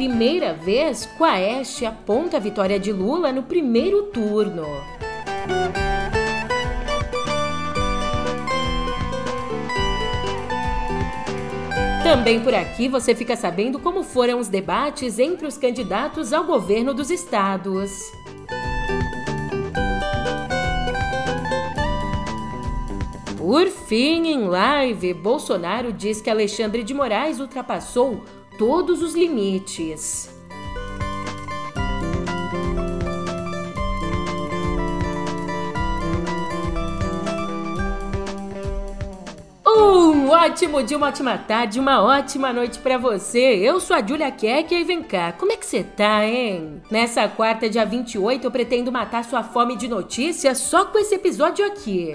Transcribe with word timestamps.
primeira 0.00 0.54
vez, 0.54 1.04
Quaest 1.18 1.84
aponta 1.84 2.38
a 2.38 2.40
vitória 2.40 2.80
de 2.80 2.90
Lula 2.90 3.30
no 3.30 3.42
primeiro 3.42 4.04
turno. 4.04 4.64
Também 12.02 12.40
por 12.40 12.54
aqui 12.54 12.88
você 12.88 13.14
fica 13.14 13.36
sabendo 13.36 13.78
como 13.78 14.02
foram 14.02 14.38
os 14.38 14.48
debates 14.48 15.18
entre 15.18 15.46
os 15.46 15.58
candidatos 15.58 16.32
ao 16.32 16.44
governo 16.44 16.94
dos 16.94 17.10
estados. 17.10 17.90
Por 23.36 23.66
fim, 23.66 24.28
em 24.28 24.48
live, 24.48 25.12
Bolsonaro 25.12 25.92
diz 25.92 26.22
que 26.22 26.30
Alexandre 26.30 26.82
de 26.82 26.94
Moraes 26.94 27.38
ultrapassou 27.38 28.24
todos 28.60 29.02
os 29.02 29.14
limites. 29.14 30.28
Um 39.66 40.28
ótimo 40.28 40.82
dia, 40.82 40.98
uma 40.98 41.06
ótima 41.06 41.38
tarde, 41.38 41.80
uma 41.80 42.02
ótima 42.02 42.52
noite 42.52 42.78
para 42.80 42.98
você. 42.98 43.38
Eu 43.38 43.80
sou 43.80 43.96
a 43.96 44.06
Julia 44.06 44.30
Keck 44.30 44.74
e 44.74 44.84
vem 44.84 45.02
cá, 45.04 45.32
como 45.32 45.52
é 45.52 45.56
que 45.56 45.64
você 45.64 45.82
tá, 45.82 46.26
hein? 46.26 46.82
Nessa 46.90 47.26
quarta, 47.28 47.66
dia 47.66 47.86
28, 47.86 48.44
eu 48.44 48.50
pretendo 48.50 48.92
matar 48.92 49.24
sua 49.24 49.42
fome 49.42 49.74
de 49.74 49.88
notícias 49.88 50.58
só 50.58 50.84
com 50.84 50.98
esse 50.98 51.14
episódio 51.14 51.64
aqui. 51.64 52.14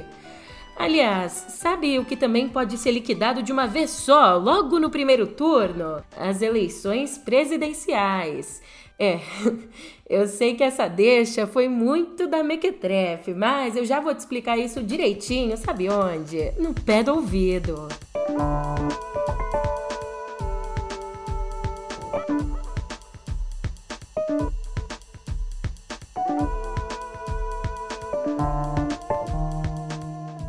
Aliás, 0.75 1.45
sabe 1.49 1.97
o 1.97 2.05
que 2.05 2.17
também 2.17 2.49
pode 2.49 2.77
ser 2.77 2.91
liquidado 2.91 3.41
de 3.41 3.51
uma 3.51 3.65
vez 3.65 3.89
só, 3.91 4.37
logo 4.37 4.79
no 4.79 4.89
primeiro 4.89 5.25
turno? 5.25 6.03
As 6.17 6.41
eleições 6.41 7.17
presidenciais. 7.17 8.61
É, 8.99 9.19
eu 10.09 10.27
sei 10.27 10.53
que 10.55 10.63
essa 10.63 10.87
deixa 10.87 11.47
foi 11.47 11.67
muito 11.67 12.27
da 12.27 12.43
mequetrefe, 12.43 13.33
mas 13.33 13.75
eu 13.75 13.85
já 13.85 13.99
vou 13.99 14.13
te 14.13 14.19
explicar 14.19 14.57
isso 14.57 14.83
direitinho, 14.83 15.57
sabe 15.57 15.89
onde? 15.89 16.51
No 16.59 16.73
pé 16.73 17.03
do 17.03 17.15
ouvido. 17.15 17.87
Música 18.29 19.14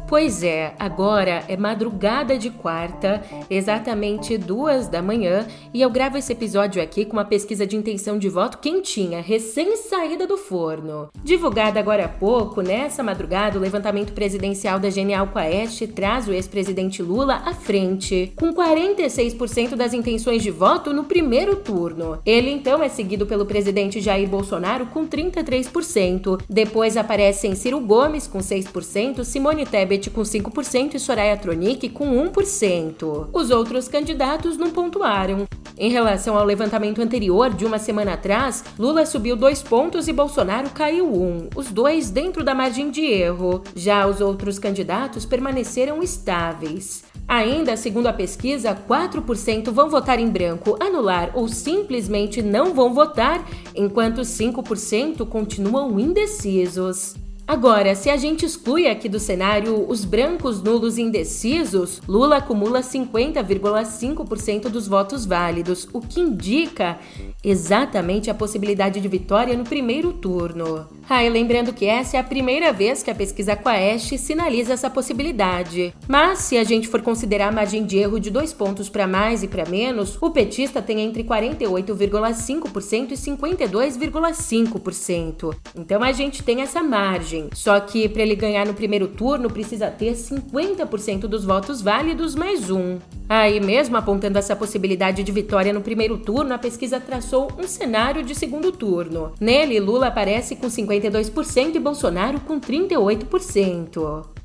Pois 0.09 0.45
é, 0.45 0.73
agora 0.79 1.43
é 1.49 1.57
madrugada 1.57 2.39
de 2.39 2.49
quarta, 2.49 3.21
exatamente 3.51 4.39
duas 4.39 4.87
da 4.87 5.03
manhã, 5.03 5.45
e 5.75 5.83
eu 5.83 5.91
gravo 5.91 6.17
esse 6.17 6.33
episódio 6.33 6.81
aqui 6.81 7.05
com 7.05 7.15
uma 7.15 7.25
pesquisa 7.25 7.67
de 7.67 7.75
intenção 7.75 8.17
de 8.17 8.29
voto 8.29 8.59
quentinha, 8.59 9.21
recém-saída 9.21 10.25
do 10.25 10.37
forno. 10.37 11.09
Divulgada 11.25 11.81
agora 11.81 12.05
há 12.05 12.09
pouco, 12.09 12.63
nessa 12.63 13.03
madrugada, 13.03 13.59
o 13.59 13.61
levantamento 13.61 14.13
presidencial 14.13 14.79
da 14.79 14.91
Genial 14.91 15.27
Quaest 15.27 15.89
traz 15.89 16.29
o 16.29 16.33
ex-presidente 16.33 17.03
Lula 17.03 17.43
à 17.45 17.53
frente, 17.53 18.33
com 18.37 18.55
46% 18.55 19.75
das 19.75 19.93
intenções 19.93 20.41
de 20.41 20.53
voto 20.53 20.93
no 20.93 21.03
primeiro 21.03 21.57
turno. 21.57 22.21
Ele 22.25 22.51
então 22.51 22.81
é 22.81 22.89
seguido 22.89 23.27
pelo 23.27 23.45
presidente 23.45 24.01
Jair 24.01 24.29
Bolsonaro 24.29 24.87
com 24.87 25.05
33%. 25.05 26.41
Depois 26.49 26.97
aparecem 26.97 27.57
Ciro 27.57 27.81
Gomes 27.81 28.29
com 28.29 28.39
6%, 28.39 29.25
Simone 29.25 29.67
Tebet 29.67 29.96
com 30.11 30.21
5% 30.21 30.95
e 30.95 30.99
Soraya 30.99 31.37
Tronic 31.37 31.89
com 31.89 32.07
1%. 32.31 33.29
Os 33.33 33.51
outros 33.51 33.89
candidatos 33.89 34.57
não 34.57 34.71
pontuaram. 34.71 35.47
Em 35.79 35.91
relação 35.91 36.39
ao 36.39 36.45
levantamento 36.45 37.03
anterior, 37.03 37.53
de 37.53 37.67
uma 37.67 37.79
semana 37.79 38.15
atrás, 38.15 38.65
Lula 38.79 39.05
subiu 39.05 39.37
dois 39.37 39.63
pontos 39.63 40.09
e 40.09 40.13
Bolsonaro 40.13 40.71
caiu 40.71 41.07
um, 41.07 41.49
os 41.55 41.71
dois 41.71 42.11
dentro 42.11 42.43
da 42.43 42.55
margem 42.55 42.91
de 42.91 43.03
erro. 43.03 43.63
Já 43.75 44.07
os 44.07 44.21
outros 44.21 44.59
candidatos 44.59 45.27
permaneceram 45.27 46.03
estáveis. 46.03 47.05
Ainda, 47.29 47.77
segundo 47.77 48.07
a 48.07 48.13
pesquisa, 48.13 48.75
4% 48.89 49.71
vão 49.71 49.91
votar 49.91 50.21
em 50.21 50.29
branco, 50.29 50.77
anular 50.81 51.33
ou 51.35 51.49
simplesmente 51.49 52.41
não 52.41 52.73
vão 52.73 52.95
votar, 52.95 53.45
enquanto 53.75 54.21
5% 54.21 55.27
continuam 55.27 55.99
indecisos. 55.99 57.17
Agora, 57.49 57.95
se 57.95 58.11
a 58.11 58.17
gente 58.17 58.45
exclui 58.45 58.89
aqui 58.89 59.09
do 59.09 59.21
cenário 59.21 59.89
os 59.89 60.05
brancos 60.05 60.61
nulos 60.61 60.99
indecisos, 60.99 62.03
Lula 62.09 62.39
acumula 62.39 62.81
50,5% 62.81 64.69
dos 64.69 64.89
votos 64.89 65.25
válidos, 65.25 65.89
o 65.93 66.01
que 66.01 66.21
indica 66.21 66.99
exatamente 67.45 68.29
a 68.29 68.35
possibilidade 68.35 69.01
de 69.01 69.07
vitória 69.07 69.57
no 69.57 69.63
primeiro 69.63 70.13
turno. 70.13 70.89
Ah, 71.09 71.23
e 71.23 71.31
lembrando 71.31 71.73
que 71.73 71.87
essa 71.87 72.17
é 72.17 72.21
a 72.21 72.25
primeira 72.25 72.73
vez 72.73 73.05
que 73.05 73.13
a 73.13 73.15
pesquisa 73.15 73.55
Quaest 73.55 74.19
sinaliza 74.19 74.73
essa 74.73 74.91
possibilidade. 74.91 75.95
Mas, 76.09 76.41
se 76.41 76.59
a 76.59 76.65
gente 76.65 76.89
for 76.89 77.01
considerar 77.01 77.51
a 77.51 77.53
margem 77.53 77.85
de 77.85 77.97
erro 77.97 78.19
de 78.19 78.29
dois 78.29 78.53
pontos 78.53 78.89
para 78.89 79.07
mais 79.07 79.45
e 79.45 79.49
para 79.49 79.69
menos, 79.69 80.19
o 80.21 80.33
petista 80.33 80.83
tem 80.83 81.01
entre 81.01 81.23
48,5% 81.23 83.13
e 83.13 83.15
52,5%. 83.15 85.55
Então 85.77 86.03
a 86.03 86.11
gente 86.11 86.43
tem 86.43 86.61
essa 86.61 86.83
margem. 86.83 87.36
Só 87.53 87.79
que 87.81 88.09
para 88.09 88.23
ele 88.23 88.35
ganhar 88.35 88.67
no 88.67 88.75
primeiro 88.75 89.09
turno, 89.09 89.51
precisa 89.51 89.91
ter 89.91 90.13
50% 90.13 91.21
dos 91.21 91.45
votos 91.45 91.81
válidos 91.81 92.35
mais 92.35 92.71
um. 92.71 92.99
Aí, 93.29 93.61
mesmo 93.61 93.97
apontando 93.97 94.39
essa 94.39 94.57
possibilidade 94.57 95.23
de 95.23 95.33
vitória 95.33 95.73
no 95.73 95.81
primeiro 95.81 96.19
turno, 96.19 96.55
a 96.55 96.59
pesquisa 96.59 97.01
traçou 97.01 97.49
um 97.59 97.67
cenário 97.67 98.23
de 98.23 98.35
segundo 98.35 98.73
turno. 98.73 99.33
Nele, 99.41 99.81
Lula 99.81 100.09
aparece 100.09 100.57
com 100.57 100.69
52% 100.69 101.75
e 101.75 101.79
Bolsonaro 101.79 102.41
com 102.41 102.61
38%. 102.61 104.37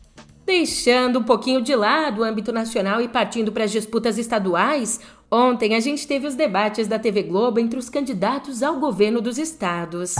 Deixando 0.46 1.20
um 1.20 1.24
pouquinho 1.24 1.62
de 1.62 1.76
lado 1.76 2.22
o 2.22 2.24
âmbito 2.24 2.52
nacional 2.52 3.00
e 3.00 3.08
partindo 3.08 3.52
para 3.52 3.64
as 3.64 3.72
disputas 3.72 4.18
estaduais, 4.18 5.00
ontem 5.32 5.76
a 5.76 5.80
gente 5.80 6.08
teve 6.08 6.28
os 6.28 6.36
debates 6.36 6.88
da 6.88 7.00
TV 7.00 7.24
Globo 7.24 7.60
entre 7.60 7.78
os 7.78 7.90
candidatos 7.90 8.64
ao 8.64 8.80
governo 8.80 9.22
dos 9.22 9.38
estados. 9.38 10.16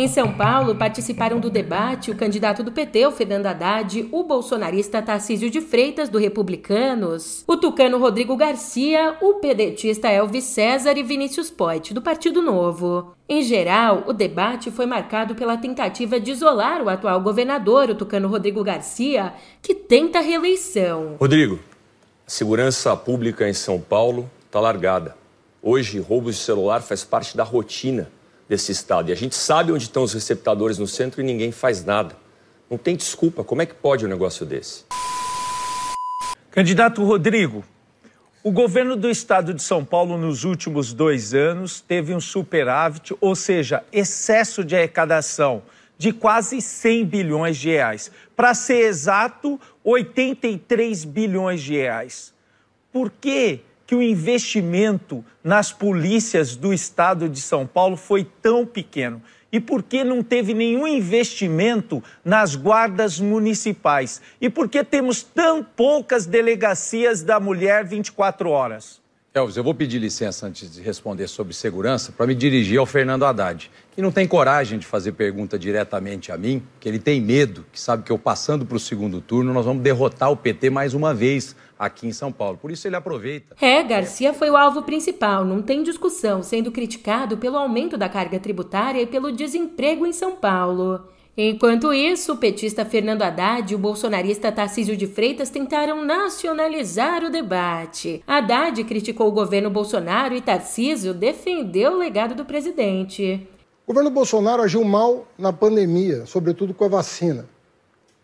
Em 0.00 0.06
São 0.06 0.32
Paulo, 0.32 0.76
participaram 0.76 1.40
do 1.40 1.50
debate 1.50 2.12
o 2.12 2.14
candidato 2.14 2.62
do 2.62 2.70
PT, 2.70 3.08
o 3.08 3.10
Fernando 3.10 3.46
Haddad, 3.46 4.08
o 4.12 4.22
bolsonarista 4.22 5.02
Tarcísio 5.02 5.50
de 5.50 5.60
Freitas, 5.60 6.08
do 6.08 6.18
Republicanos, 6.18 7.42
o 7.48 7.56
tucano 7.56 7.98
Rodrigo 7.98 8.36
Garcia, 8.36 9.16
o 9.20 9.40
pedetista 9.40 10.06
Elvis 10.06 10.44
César 10.44 10.96
e 10.96 11.02
Vinícius 11.02 11.50
Poit, 11.50 11.92
do 11.92 12.00
Partido 12.00 12.40
Novo. 12.40 13.12
Em 13.28 13.42
geral, 13.42 14.04
o 14.06 14.12
debate 14.12 14.70
foi 14.70 14.86
marcado 14.86 15.34
pela 15.34 15.56
tentativa 15.56 16.20
de 16.20 16.30
isolar 16.30 16.80
o 16.80 16.88
atual 16.88 17.20
governador, 17.20 17.90
o 17.90 17.94
tucano 17.96 18.28
Rodrigo 18.28 18.62
Garcia, 18.62 19.34
que 19.60 19.74
tenta 19.74 20.20
reeleição. 20.20 21.16
Rodrigo, 21.18 21.58
a 22.24 22.30
segurança 22.30 22.96
pública 22.96 23.48
em 23.48 23.52
São 23.52 23.80
Paulo 23.80 24.30
está 24.46 24.60
largada. 24.60 25.16
Hoje, 25.60 25.98
roubos 25.98 26.36
de 26.36 26.42
celular 26.42 26.82
faz 26.82 27.02
parte 27.02 27.36
da 27.36 27.42
rotina 27.42 28.08
desse 28.48 28.72
Estado. 28.72 29.10
E 29.10 29.12
a 29.12 29.16
gente 29.16 29.34
sabe 29.34 29.72
onde 29.72 29.84
estão 29.84 30.02
os 30.02 30.14
receptadores 30.14 30.78
no 30.78 30.86
centro 30.86 31.20
e 31.20 31.24
ninguém 31.24 31.52
faz 31.52 31.84
nada. 31.84 32.16
Não 32.70 32.78
tem 32.78 32.96
desculpa. 32.96 33.44
Como 33.44 33.62
é 33.62 33.66
que 33.66 33.74
pode 33.74 34.04
um 34.04 34.08
negócio 34.08 34.46
desse? 34.46 34.84
Candidato 36.50 37.04
Rodrigo, 37.04 37.64
o 38.42 38.50
governo 38.50 38.96
do 38.96 39.10
estado 39.10 39.52
de 39.52 39.62
São 39.62 39.84
Paulo, 39.84 40.16
nos 40.16 40.44
últimos 40.44 40.92
dois 40.92 41.34
anos, 41.34 41.80
teve 41.80 42.14
um 42.14 42.20
superávit, 42.20 43.14
ou 43.20 43.36
seja, 43.36 43.84
excesso 43.92 44.64
de 44.64 44.74
arrecadação 44.74 45.62
de 45.98 46.12
quase 46.12 46.62
100 46.62 47.04
bilhões 47.04 47.56
de 47.56 47.70
reais. 47.70 48.10
Para 48.36 48.54
ser 48.54 48.86
exato, 48.86 49.60
83 49.82 51.04
bilhões 51.04 51.60
de 51.60 51.74
reais. 51.74 52.32
Por 52.92 53.10
que 53.10 53.60
que 53.88 53.94
o 53.94 54.02
investimento 54.02 55.24
nas 55.42 55.72
polícias 55.72 56.54
do 56.54 56.74
estado 56.74 57.26
de 57.26 57.40
São 57.40 57.66
Paulo 57.66 57.96
foi 57.96 58.22
tão 58.22 58.66
pequeno? 58.66 59.22
E 59.50 59.58
por 59.58 59.82
que 59.82 60.04
não 60.04 60.22
teve 60.22 60.52
nenhum 60.52 60.86
investimento 60.86 62.04
nas 62.22 62.54
guardas 62.54 63.18
municipais? 63.18 64.20
E 64.42 64.50
por 64.50 64.68
que 64.68 64.84
temos 64.84 65.22
tão 65.22 65.64
poucas 65.64 66.26
delegacias 66.26 67.22
da 67.22 67.40
mulher 67.40 67.82
24 67.82 68.50
horas? 68.50 69.00
Elvis, 69.38 69.56
eu 69.56 69.64
vou 69.64 69.74
pedir 69.74 69.98
licença 69.98 70.46
antes 70.46 70.70
de 70.70 70.82
responder 70.82 71.28
sobre 71.28 71.54
segurança 71.54 72.12
para 72.12 72.26
me 72.26 72.34
dirigir 72.34 72.78
ao 72.78 72.84
Fernando 72.86 73.24
Haddad, 73.24 73.70
que 73.92 74.02
não 74.02 74.10
tem 74.10 74.26
coragem 74.26 74.78
de 74.78 74.86
fazer 74.86 75.12
pergunta 75.12 75.58
diretamente 75.58 76.32
a 76.32 76.36
mim, 76.36 76.62
que 76.80 76.88
ele 76.88 76.98
tem 76.98 77.20
medo, 77.20 77.64
que 77.72 77.80
sabe 77.80 78.02
que 78.02 78.10
eu 78.10 78.18
passando 78.18 78.66
para 78.66 78.76
o 78.76 78.80
segundo 78.80 79.20
turno 79.20 79.52
nós 79.52 79.64
vamos 79.64 79.82
derrotar 79.82 80.30
o 80.30 80.36
PT 80.36 80.70
mais 80.70 80.92
uma 80.92 81.14
vez 81.14 81.54
aqui 81.78 82.06
em 82.06 82.12
São 82.12 82.32
Paulo. 82.32 82.58
Por 82.58 82.70
isso 82.70 82.86
ele 82.88 82.96
aproveita. 82.96 83.54
É, 83.60 83.82
Garcia 83.82 84.34
foi 84.34 84.50
o 84.50 84.56
alvo 84.56 84.82
principal, 84.82 85.44
não 85.44 85.62
tem 85.62 85.82
discussão, 85.82 86.42
sendo 86.42 86.72
criticado 86.72 87.38
pelo 87.38 87.56
aumento 87.56 87.96
da 87.96 88.08
carga 88.08 88.40
tributária 88.40 89.00
e 89.00 89.06
pelo 89.06 89.30
desemprego 89.30 90.04
em 90.04 90.12
São 90.12 90.34
Paulo. 90.34 91.08
Enquanto 91.40 91.92
isso, 91.92 92.32
o 92.32 92.36
petista 92.36 92.84
Fernando 92.84 93.22
Haddad 93.22 93.70
e 93.70 93.76
o 93.76 93.78
bolsonarista 93.78 94.50
Tarcísio 94.50 94.96
de 94.96 95.06
Freitas 95.06 95.48
tentaram 95.48 96.04
nacionalizar 96.04 97.22
o 97.22 97.30
debate. 97.30 98.24
Haddad 98.26 98.82
criticou 98.82 99.28
o 99.28 99.32
governo 99.32 99.70
Bolsonaro 99.70 100.34
e 100.34 100.40
Tarcísio 100.40 101.14
defendeu 101.14 101.92
o 101.92 101.98
legado 101.98 102.34
do 102.34 102.44
presidente. 102.44 103.48
O 103.86 103.92
governo 103.92 104.10
Bolsonaro 104.10 104.64
agiu 104.64 104.82
mal 104.82 105.28
na 105.38 105.52
pandemia, 105.52 106.26
sobretudo 106.26 106.74
com 106.74 106.86
a 106.86 106.88
vacina. 106.88 107.48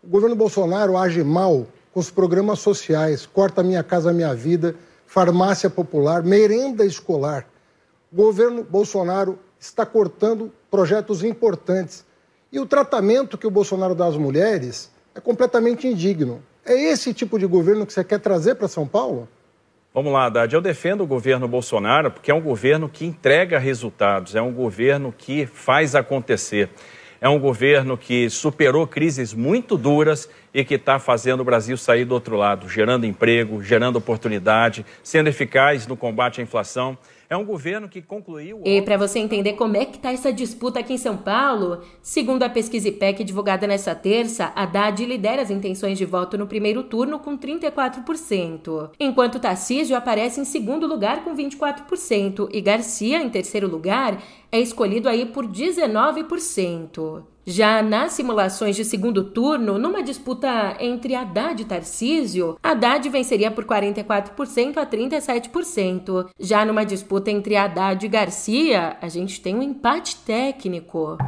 O 0.02 0.08
governo 0.08 0.34
Bolsonaro 0.34 0.96
age 0.96 1.22
mal 1.22 1.68
com 1.92 2.00
os 2.00 2.10
programas 2.10 2.58
sociais, 2.58 3.26
corta 3.26 3.62
Minha 3.62 3.84
Casa 3.84 4.12
Minha 4.12 4.34
Vida, 4.34 4.74
farmácia 5.06 5.70
popular, 5.70 6.24
merenda 6.24 6.84
escolar. 6.84 7.46
O 8.12 8.16
governo 8.16 8.64
Bolsonaro 8.64 9.38
está 9.56 9.86
cortando 9.86 10.50
projetos 10.68 11.22
importantes 11.22 12.04
e 12.54 12.60
o 12.60 12.64
tratamento 12.64 13.36
que 13.36 13.48
o 13.48 13.50
Bolsonaro 13.50 13.96
dá 13.96 14.06
às 14.06 14.16
mulheres 14.16 14.88
é 15.12 15.20
completamente 15.20 15.88
indigno. 15.88 16.40
É 16.64 16.72
esse 16.72 17.12
tipo 17.12 17.36
de 17.36 17.46
governo 17.46 17.84
que 17.84 17.92
você 17.92 18.04
quer 18.04 18.20
trazer 18.20 18.54
para 18.54 18.68
São 18.68 18.86
Paulo? 18.86 19.28
Vamos 19.92 20.12
lá, 20.12 20.26
Haddad. 20.26 20.54
Eu 20.54 20.60
defendo 20.60 21.02
o 21.02 21.06
governo 21.06 21.48
Bolsonaro 21.48 22.12
porque 22.12 22.30
é 22.30 22.34
um 22.34 22.40
governo 22.40 22.88
que 22.88 23.04
entrega 23.04 23.58
resultados, 23.58 24.36
é 24.36 24.40
um 24.40 24.52
governo 24.52 25.12
que 25.12 25.46
faz 25.46 25.96
acontecer. 25.96 26.70
É 27.20 27.28
um 27.28 27.40
governo 27.40 27.98
que 27.98 28.30
superou 28.30 28.86
crises 28.86 29.34
muito 29.34 29.76
duras 29.76 30.28
e 30.52 30.64
que 30.64 30.74
está 30.74 31.00
fazendo 31.00 31.40
o 31.40 31.44
Brasil 31.44 31.76
sair 31.76 32.04
do 32.04 32.14
outro 32.14 32.36
lado, 32.36 32.68
gerando 32.68 33.04
emprego, 33.04 33.62
gerando 33.64 33.96
oportunidade, 33.96 34.86
sendo 35.02 35.28
eficaz 35.28 35.88
no 35.88 35.96
combate 35.96 36.40
à 36.40 36.44
inflação. 36.44 36.96
É 37.34 37.36
um 37.36 37.44
governo 37.44 37.88
que 37.88 38.00
concluiu. 38.00 38.62
E 38.64 38.80
para 38.80 38.96
você 38.96 39.18
entender 39.18 39.54
como 39.54 39.76
é 39.76 39.84
que 39.84 39.96
está 39.96 40.12
essa 40.12 40.32
disputa 40.32 40.78
aqui 40.78 40.92
em 40.92 40.98
São 40.98 41.16
Paulo, 41.16 41.80
segundo 42.00 42.44
a 42.44 42.48
pesquisa 42.48 42.86
IPEC 42.86 43.24
divulgada 43.24 43.66
nesta 43.66 43.92
terça, 43.92 44.52
Haddad 44.54 45.04
lidera 45.04 45.42
as 45.42 45.50
intenções 45.50 45.98
de 45.98 46.04
voto 46.04 46.38
no 46.38 46.46
primeiro 46.46 46.84
turno 46.84 47.18
com 47.18 47.36
34%, 47.36 48.90
enquanto 49.00 49.40
Tarcísio 49.40 49.96
aparece 49.96 50.40
em 50.40 50.44
segundo 50.44 50.86
lugar 50.86 51.24
com 51.24 51.34
24% 51.34 52.50
e 52.52 52.60
Garcia, 52.60 53.20
em 53.20 53.28
terceiro 53.28 53.66
lugar, 53.66 54.22
é 54.52 54.60
escolhido 54.60 55.08
aí 55.08 55.26
por 55.26 55.44
19%. 55.44 57.33
Já 57.46 57.82
nas 57.82 58.12
simulações 58.12 58.74
de 58.74 58.86
segundo 58.86 59.22
turno, 59.22 59.78
numa 59.78 60.02
disputa 60.02 60.76
entre 60.80 61.14
Haddad 61.14 61.60
e 61.60 61.64
Tarcísio, 61.66 62.56
Haddad 62.62 63.06
venceria 63.10 63.50
por 63.50 63.66
44% 63.66 64.78
a 64.78 64.86
37%. 64.86 66.30
Já 66.40 66.64
numa 66.64 66.86
disputa 66.86 67.30
entre 67.30 67.54
Haddad 67.54 68.04
e 68.04 68.08
Garcia, 68.08 68.96
a 68.98 69.08
gente 69.08 69.42
tem 69.42 69.54
um 69.54 69.62
empate 69.62 70.16
técnico. 70.24 71.18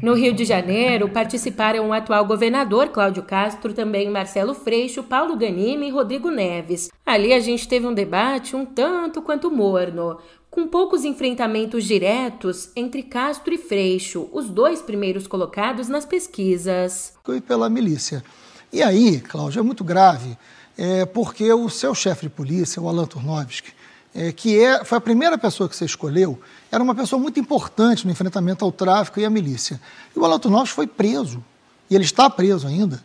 No 0.00 0.14
Rio 0.14 0.32
de 0.32 0.44
Janeiro, 0.44 1.08
participaram 1.08 1.88
o 1.88 1.92
atual 1.92 2.24
governador 2.24 2.88
Cláudio 2.88 3.22
Castro, 3.22 3.72
também 3.72 4.10
Marcelo 4.10 4.52
Freixo, 4.52 5.02
Paulo 5.02 5.36
Ganimi 5.36 5.88
e 5.88 5.90
Rodrigo 5.90 6.28
Neves. 6.28 6.90
Ali 7.06 7.32
a 7.32 7.38
gente 7.38 7.68
teve 7.68 7.86
um 7.86 7.94
debate 7.94 8.56
um 8.56 8.64
tanto 8.64 9.22
quanto 9.22 9.48
morno 9.48 10.18
com 10.52 10.68
poucos 10.68 11.02
enfrentamentos 11.02 11.82
diretos 11.82 12.68
entre 12.76 13.02
Castro 13.02 13.54
e 13.54 13.58
Freixo, 13.58 14.28
os 14.30 14.50
dois 14.50 14.82
primeiros 14.82 15.26
colocados 15.26 15.88
nas 15.88 16.04
pesquisas. 16.04 17.14
E 17.26 17.40
pela 17.40 17.70
milícia. 17.70 18.22
E 18.70 18.82
aí, 18.82 19.18
Cláudio, 19.18 19.60
é 19.60 19.62
muito 19.62 19.82
grave, 19.82 20.36
é, 20.76 21.06
porque 21.06 21.50
o 21.50 21.70
seu 21.70 21.94
chefe 21.94 22.26
de 22.26 22.28
polícia, 22.28 22.82
o 22.82 22.86
Alan 22.86 23.06
Turnovski, 23.06 23.72
é, 24.14 24.30
que 24.30 24.62
é, 24.62 24.84
foi 24.84 24.98
a 24.98 25.00
primeira 25.00 25.38
pessoa 25.38 25.70
que 25.70 25.74
você 25.74 25.86
escolheu, 25.86 26.38
era 26.70 26.84
uma 26.84 26.94
pessoa 26.94 27.20
muito 27.20 27.40
importante 27.40 28.04
no 28.04 28.12
enfrentamento 28.12 28.62
ao 28.62 28.70
tráfico 28.70 29.18
e 29.18 29.24
à 29.24 29.30
milícia. 29.30 29.80
E 30.14 30.18
o 30.18 30.24
Alan 30.26 30.38
Turnovski 30.38 30.74
foi 30.74 30.86
preso, 30.86 31.42
e 31.88 31.94
ele 31.94 32.04
está 32.04 32.28
preso 32.28 32.66
ainda. 32.66 33.02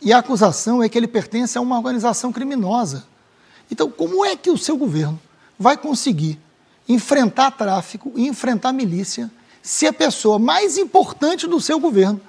E 0.00 0.14
a 0.14 0.18
acusação 0.18 0.82
é 0.82 0.88
que 0.88 0.96
ele 0.96 1.08
pertence 1.08 1.58
a 1.58 1.60
uma 1.60 1.76
organização 1.76 2.32
criminosa. 2.32 3.04
Então, 3.70 3.90
como 3.90 4.24
é 4.24 4.34
que 4.34 4.48
o 4.48 4.56
seu 4.56 4.78
governo 4.78 5.20
vai 5.58 5.76
conseguir 5.76 6.40
enfrentar 6.88 7.50
tráfico 7.50 8.12
enfrentar 8.16 8.72
milícia 8.72 9.30
se 9.62 9.86
a 9.86 9.92
pessoa 9.92 10.38
mais 10.38 10.78
importante 10.78 11.46
do 11.46 11.60
seu 11.60 11.80
governo 11.80 12.20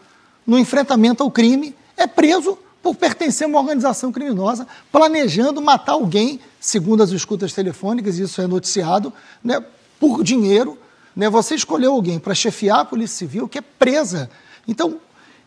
no 0.46 0.58
enfrentamento 0.58 1.22
ao 1.22 1.30
crime 1.30 1.76
é 1.96 2.08
preso 2.08 2.58
por 2.82 2.96
pertencer 2.96 3.46
a 3.46 3.50
uma 3.50 3.60
organização 3.60 4.12
criminosa, 4.12 4.66
planejando 4.92 5.62
matar 5.62 5.92
alguém, 5.92 6.40
segundo 6.60 7.04
as 7.04 7.12
escutas 7.12 7.52
telefônicas, 7.54 8.18
isso 8.18 8.42
é 8.42 8.48
noticiado, 8.48 9.12
né, 9.44 9.64
por 10.00 10.24
dinheiro. 10.24 10.78
Né, 11.16 11.30
você 11.30 11.54
escolheu 11.54 11.92
alguém 11.92 12.18
para 12.18 12.34
chefiar 12.34 12.80
a 12.80 12.86
Polícia 12.86 13.18
Civil 13.18 13.48
que 13.48 13.58
é 13.58 13.62
presa. 13.62 14.30
Então, 14.68 15.00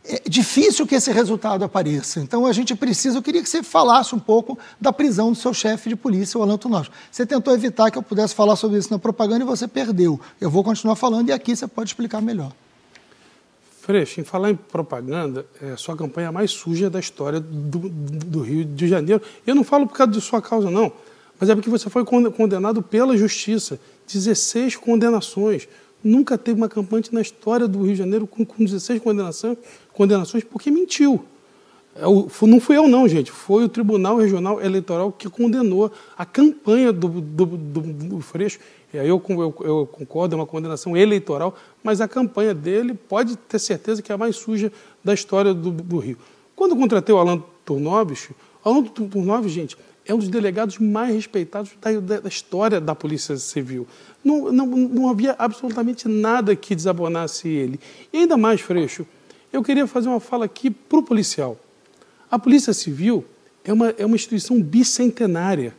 é 0.05 0.23
difícil 0.29 0.87
que 0.87 0.94
esse 0.94 1.12
resultado 1.12 1.64
apareça. 1.64 2.20
Então 2.20 2.47
a 2.47 2.52
gente 2.52 2.75
precisa, 2.75 3.19
eu 3.19 3.23
queria 3.23 3.43
que 3.43 3.49
você 3.49 3.62
falasse 3.62 4.14
um 4.14 4.19
pouco 4.19 4.58
da 4.81 4.93
prisão 4.93 5.31
do 5.31 5.37
seu 5.37 5.52
chefe 5.52 5.88
de 5.88 5.97
polícia, 5.97 6.38
o 6.38 6.43
Alan 6.43 6.56
Tunovski. 6.56 6.94
Você 7.11 7.26
tentou 7.26 7.52
evitar 7.55 7.91
que 7.91 7.99
eu 7.99 8.02
pudesse 8.02 8.35
falar 8.35 8.56
sobre 8.56 8.79
isso 8.79 8.91
na 8.91 8.99
propaganda 8.99 9.44
e 9.44 9.47
você 9.47 9.69
perdeu. 9.69 10.20
Eu 10.41 10.50
vou 10.50 10.64
continuar 10.64 10.97
falando 10.97 11.29
e 11.29 11.32
aqui 11.32 11.55
você 11.55 11.67
pode 11.67 11.91
explicar 11.91 12.20
melhor. 12.23 12.52
Freixo, 13.81 14.20
em 14.20 14.25
falar 14.25 14.50
em 14.50 14.56
propaganda, 14.56 15.47
é 15.61 15.73
a 15.73 15.76
sua 15.76 15.97
campanha 15.97 16.31
mais 16.31 16.50
suja 16.50 16.88
da 16.88 17.00
história 17.00 17.41
do, 17.41 17.88
do 17.88 18.41
Rio 18.41 18.64
de 18.64 18.87
Janeiro. 18.87 19.23
Eu 19.46 19.55
não 19.55 19.64
falo 19.64 19.87
por 19.87 19.96
causa 19.96 20.12
de 20.12 20.20
sua 20.20 20.41
causa, 20.41 20.70
não, 20.70 20.93
mas 21.41 21.49
é 21.49 21.55
porque 21.55 21.70
você 21.70 21.88
foi 21.88 22.05
condenado 22.05 22.82
pela 22.82 23.17
justiça. 23.17 23.81
16 24.06 24.76
condenações. 24.76 25.67
Nunca 26.03 26.38
teve 26.38 26.61
uma 26.61 26.69
campanha 26.69 27.05
na 27.12 27.20
história 27.20 27.69
do 27.69 27.82
Rio 27.82 27.93
de 27.93 27.99
Janeiro 27.99 28.26
com, 28.26 28.44
com 28.44 28.64
16 28.64 29.03
condenações, 29.03 29.58
condenações 30.00 30.43
porque 30.43 30.70
mentiu. 30.70 31.23
É 31.94 32.05
não 32.47 32.58
fui 32.58 32.79
eu, 32.79 32.88
não, 32.88 33.06
gente. 33.06 33.31
Foi 33.31 33.64
o 33.64 33.69
Tribunal 33.69 34.17
Regional 34.17 34.58
Eleitoral 34.58 35.12
que 35.12 35.29
condenou 35.29 35.93
a 36.17 36.25
campanha 36.25 36.91
do, 36.91 37.08
do, 37.08 37.44
do, 37.44 37.81
do 37.81 38.20
Freixo. 38.23 38.58
E 38.94 38.99
aí 38.99 39.06
eu, 39.06 39.23
eu, 39.29 39.55
eu, 39.61 39.87
concordo, 39.87 40.35
é 40.35 40.38
uma 40.38 40.47
condenação 40.47 40.97
eleitoral, 40.97 41.55
mas 41.85 42.00
a 42.00 42.08
campanha 42.08 42.55
dele 42.55 42.94
pode 42.94 43.37
ter 43.37 43.58
certeza 43.58 44.00
que 44.00 44.11
é 44.11 44.14
a 44.14 44.19
mais 44.19 44.37
suja 44.37 44.73
da 45.05 45.12
história 45.12 45.52
do, 45.52 45.99
Rio. 45.99 46.17
Quando 46.56 46.70
eu 46.70 46.79
contratei 46.79 47.14
o 47.14 47.19
Alan 47.19 47.43
Turnovis, 47.67 48.31
o 48.64 48.69
Alan 48.69 48.82
Turnovis, 48.85 49.53
gente, 49.53 49.76
é 50.06 50.14
um 50.14 50.19
dos 50.19 50.29
delegados 50.29 50.79
mais 50.79 51.14
respeitados 51.14 51.73
da, 51.79 52.20
da 52.20 52.29
história 52.29 52.81
da 52.81 52.94
Polícia 52.94 53.37
Civil. 53.37 53.87
Não, 54.25 54.50
não, 54.50 54.67
não 54.67 55.11
havia 55.11 55.37
absolutamente 55.38 56.08
nada 56.08 56.56
que 56.56 56.75
desabonasse 56.75 57.49
ele. 57.49 57.79
E 58.11 58.19
ainda 58.19 58.38
mais, 58.38 58.62
Freixo, 58.62 59.06
eu 59.53 59.63
queria 59.63 59.87
fazer 59.87 60.09
uma 60.09 60.21
fala 60.21 60.45
aqui 60.45 60.71
para 60.71 60.99
o 60.99 61.03
policial. 61.03 61.59
A 62.31 62.39
Polícia 62.39 62.73
Civil 62.73 63.25
é 63.65 63.73
uma, 63.73 63.89
é 63.99 64.07
uma 64.07 64.15
instituição 64.15 64.61
bicentenária, 64.61 65.75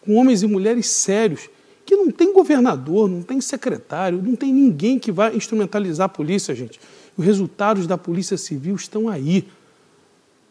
com 0.00 0.14
homens 0.16 0.42
e 0.42 0.46
mulheres 0.46 0.86
sérios, 0.88 1.48
que 1.86 1.96
não 1.96 2.10
tem 2.10 2.32
governador, 2.32 3.08
não 3.08 3.22
tem 3.22 3.40
secretário, 3.40 4.22
não 4.22 4.34
tem 4.34 4.52
ninguém 4.52 4.98
que 4.98 5.12
vá 5.12 5.32
instrumentalizar 5.32 6.06
a 6.06 6.08
polícia, 6.08 6.54
gente. 6.54 6.80
Os 7.16 7.24
resultados 7.24 7.86
da 7.86 7.96
Polícia 7.96 8.36
Civil 8.36 8.74
estão 8.74 9.08
aí. 9.08 9.46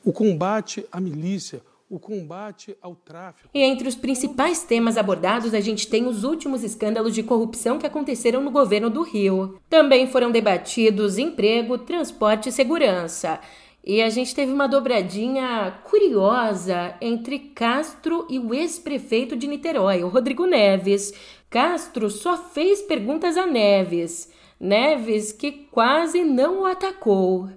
O 0.03 0.11
combate 0.11 0.85
à 0.91 0.99
milícia, 0.99 1.61
o 1.93 1.99
combate 1.99 2.75
ao 2.81 2.95
tráfico. 2.95 3.47
E 3.53 3.61
entre 3.61 3.87
os 3.87 3.93
principais 3.93 4.63
temas 4.63 4.97
abordados, 4.97 5.53
a 5.53 5.59
gente 5.59 5.87
tem 5.87 6.07
os 6.07 6.23
últimos 6.23 6.63
escândalos 6.63 7.13
de 7.13 7.21
corrupção 7.21 7.77
que 7.77 7.85
aconteceram 7.85 8.41
no 8.41 8.49
governo 8.49 8.89
do 8.89 9.03
Rio. 9.03 9.59
Também 9.69 10.07
foram 10.07 10.31
debatidos 10.31 11.19
emprego, 11.19 11.77
transporte 11.77 12.49
e 12.49 12.51
segurança. 12.51 13.39
E 13.85 14.01
a 14.01 14.09
gente 14.09 14.33
teve 14.33 14.51
uma 14.51 14.67
dobradinha 14.67 15.79
curiosa 15.83 16.95
entre 16.99 17.37
Castro 17.37 18.25
e 18.27 18.39
o 18.39 18.55
ex-prefeito 18.55 19.35
de 19.35 19.45
Niterói, 19.45 20.03
o 20.03 20.07
Rodrigo 20.07 20.47
Neves. 20.47 21.13
Castro 21.47 22.09
só 22.09 22.37
fez 22.37 22.81
perguntas 22.81 23.37
a 23.37 23.45
Neves. 23.45 24.31
Neves 24.59 25.31
que 25.31 25.51
quase 25.51 26.23
não 26.23 26.61
o 26.61 26.65
atacou. 26.65 27.49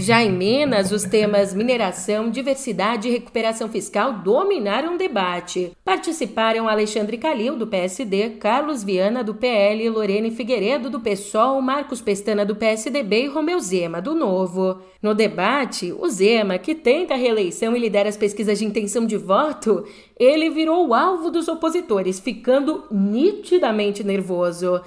Já 0.00 0.22
em 0.24 0.32
Minas, 0.32 0.92
os 0.92 1.04
temas 1.04 1.52
mineração, 1.52 2.30
diversidade 2.30 3.06
e 3.06 3.10
recuperação 3.10 3.68
fiscal 3.68 4.14
dominaram 4.14 4.94
o 4.94 4.98
debate. 4.98 5.72
Participaram 5.84 6.66
Alexandre 6.66 7.18
Calil, 7.18 7.54
do 7.54 7.66
PSD, 7.66 8.30
Carlos 8.40 8.82
Viana, 8.82 9.22
do 9.22 9.34
PL, 9.34 9.90
Lorene 9.90 10.30
Figueiredo, 10.30 10.88
do 10.88 11.00
PSOL, 11.00 11.60
Marcos 11.60 12.00
Pestana, 12.00 12.46
do 12.46 12.56
PSDB 12.56 13.24
e 13.24 13.28
Romeu 13.28 13.60
Zema, 13.60 14.00
do 14.00 14.14
Novo. 14.14 14.78
No 15.02 15.14
debate, 15.14 15.92
o 15.92 16.08
Zema, 16.08 16.56
que 16.56 16.74
tenta 16.74 17.12
a 17.12 17.18
reeleição 17.18 17.76
e 17.76 17.78
lidera 17.78 18.08
as 18.08 18.16
pesquisas 18.16 18.58
de 18.58 18.64
intenção 18.64 19.04
de 19.04 19.18
voto, 19.18 19.84
ele 20.18 20.48
virou 20.48 20.88
o 20.88 20.94
alvo 20.94 21.30
dos 21.30 21.46
opositores, 21.46 22.18
ficando 22.18 22.84
nitidamente 22.90 24.02
nervoso. 24.02 24.80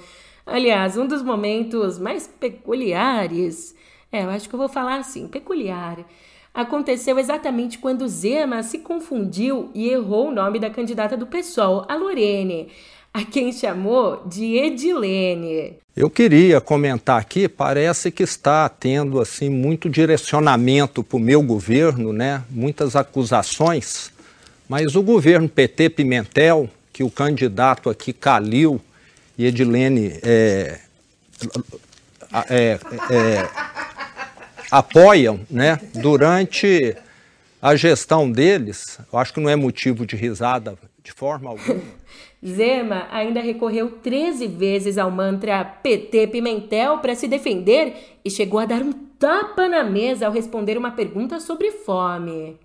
Aliás, 0.44 0.96
um 0.96 1.06
dos 1.06 1.22
momentos 1.22 2.00
mais 2.00 2.26
peculiares 2.26 3.76
é, 4.14 4.22
eu 4.22 4.30
acho 4.30 4.48
que 4.48 4.54
eu 4.54 4.58
vou 4.58 4.68
falar 4.68 4.98
assim, 4.98 5.26
peculiar. 5.26 5.98
Aconteceu 6.54 7.18
exatamente 7.18 7.78
quando 7.78 8.06
Zema 8.06 8.62
se 8.62 8.78
confundiu 8.78 9.70
e 9.74 9.88
errou 9.88 10.28
o 10.28 10.30
nome 10.30 10.60
da 10.60 10.70
candidata 10.70 11.16
do 11.16 11.26
PSOL, 11.26 11.84
a 11.88 11.96
Lorene. 11.96 12.68
a 13.12 13.24
quem 13.24 13.52
chamou 13.52 14.22
de 14.26 14.56
Edilene. 14.56 15.78
Eu 15.96 16.10
queria 16.10 16.60
comentar 16.60 17.20
aqui, 17.20 17.48
parece 17.48 18.10
que 18.10 18.24
está 18.24 18.68
tendo 18.68 19.20
assim 19.20 19.48
muito 19.48 19.88
direcionamento 19.88 21.02
para 21.02 21.16
o 21.16 21.20
meu 21.20 21.40
governo, 21.40 22.12
né? 22.12 22.42
Muitas 22.50 22.96
acusações, 22.96 24.12
mas 24.68 24.96
o 24.96 25.02
governo 25.02 25.48
PT 25.48 25.90
Pimentel, 25.90 26.68
que 26.92 27.04
o 27.04 27.10
candidato 27.10 27.88
aqui 27.88 28.12
Calil 28.12 28.80
e 29.38 29.46
Edilene 29.46 30.18
é, 30.22 30.80
é, 32.48 32.78
é, 33.10 33.48
apoiam, 34.78 35.38
né? 35.48 35.78
Durante 35.94 36.96
a 37.62 37.76
gestão 37.76 38.30
deles, 38.30 38.98
eu 39.12 39.18
acho 39.18 39.32
que 39.32 39.40
não 39.40 39.48
é 39.48 39.54
motivo 39.54 40.04
de 40.04 40.16
risada 40.16 40.76
de 41.02 41.12
forma 41.12 41.50
alguma. 41.50 41.80
Zema 42.44 43.06
ainda 43.10 43.40
recorreu 43.40 43.90
13 44.02 44.48
vezes 44.48 44.98
ao 44.98 45.10
mantra 45.10 45.64
PT 45.64 46.26
Pimentel 46.26 46.98
para 46.98 47.14
se 47.14 47.28
defender 47.28 48.18
e 48.24 48.30
chegou 48.30 48.58
a 48.58 48.66
dar 48.66 48.82
um 48.82 48.92
tapa 48.92 49.68
na 49.68 49.84
mesa 49.84 50.26
ao 50.26 50.32
responder 50.32 50.76
uma 50.76 50.90
pergunta 50.90 51.38
sobre 51.38 51.70
fome. 51.70 52.58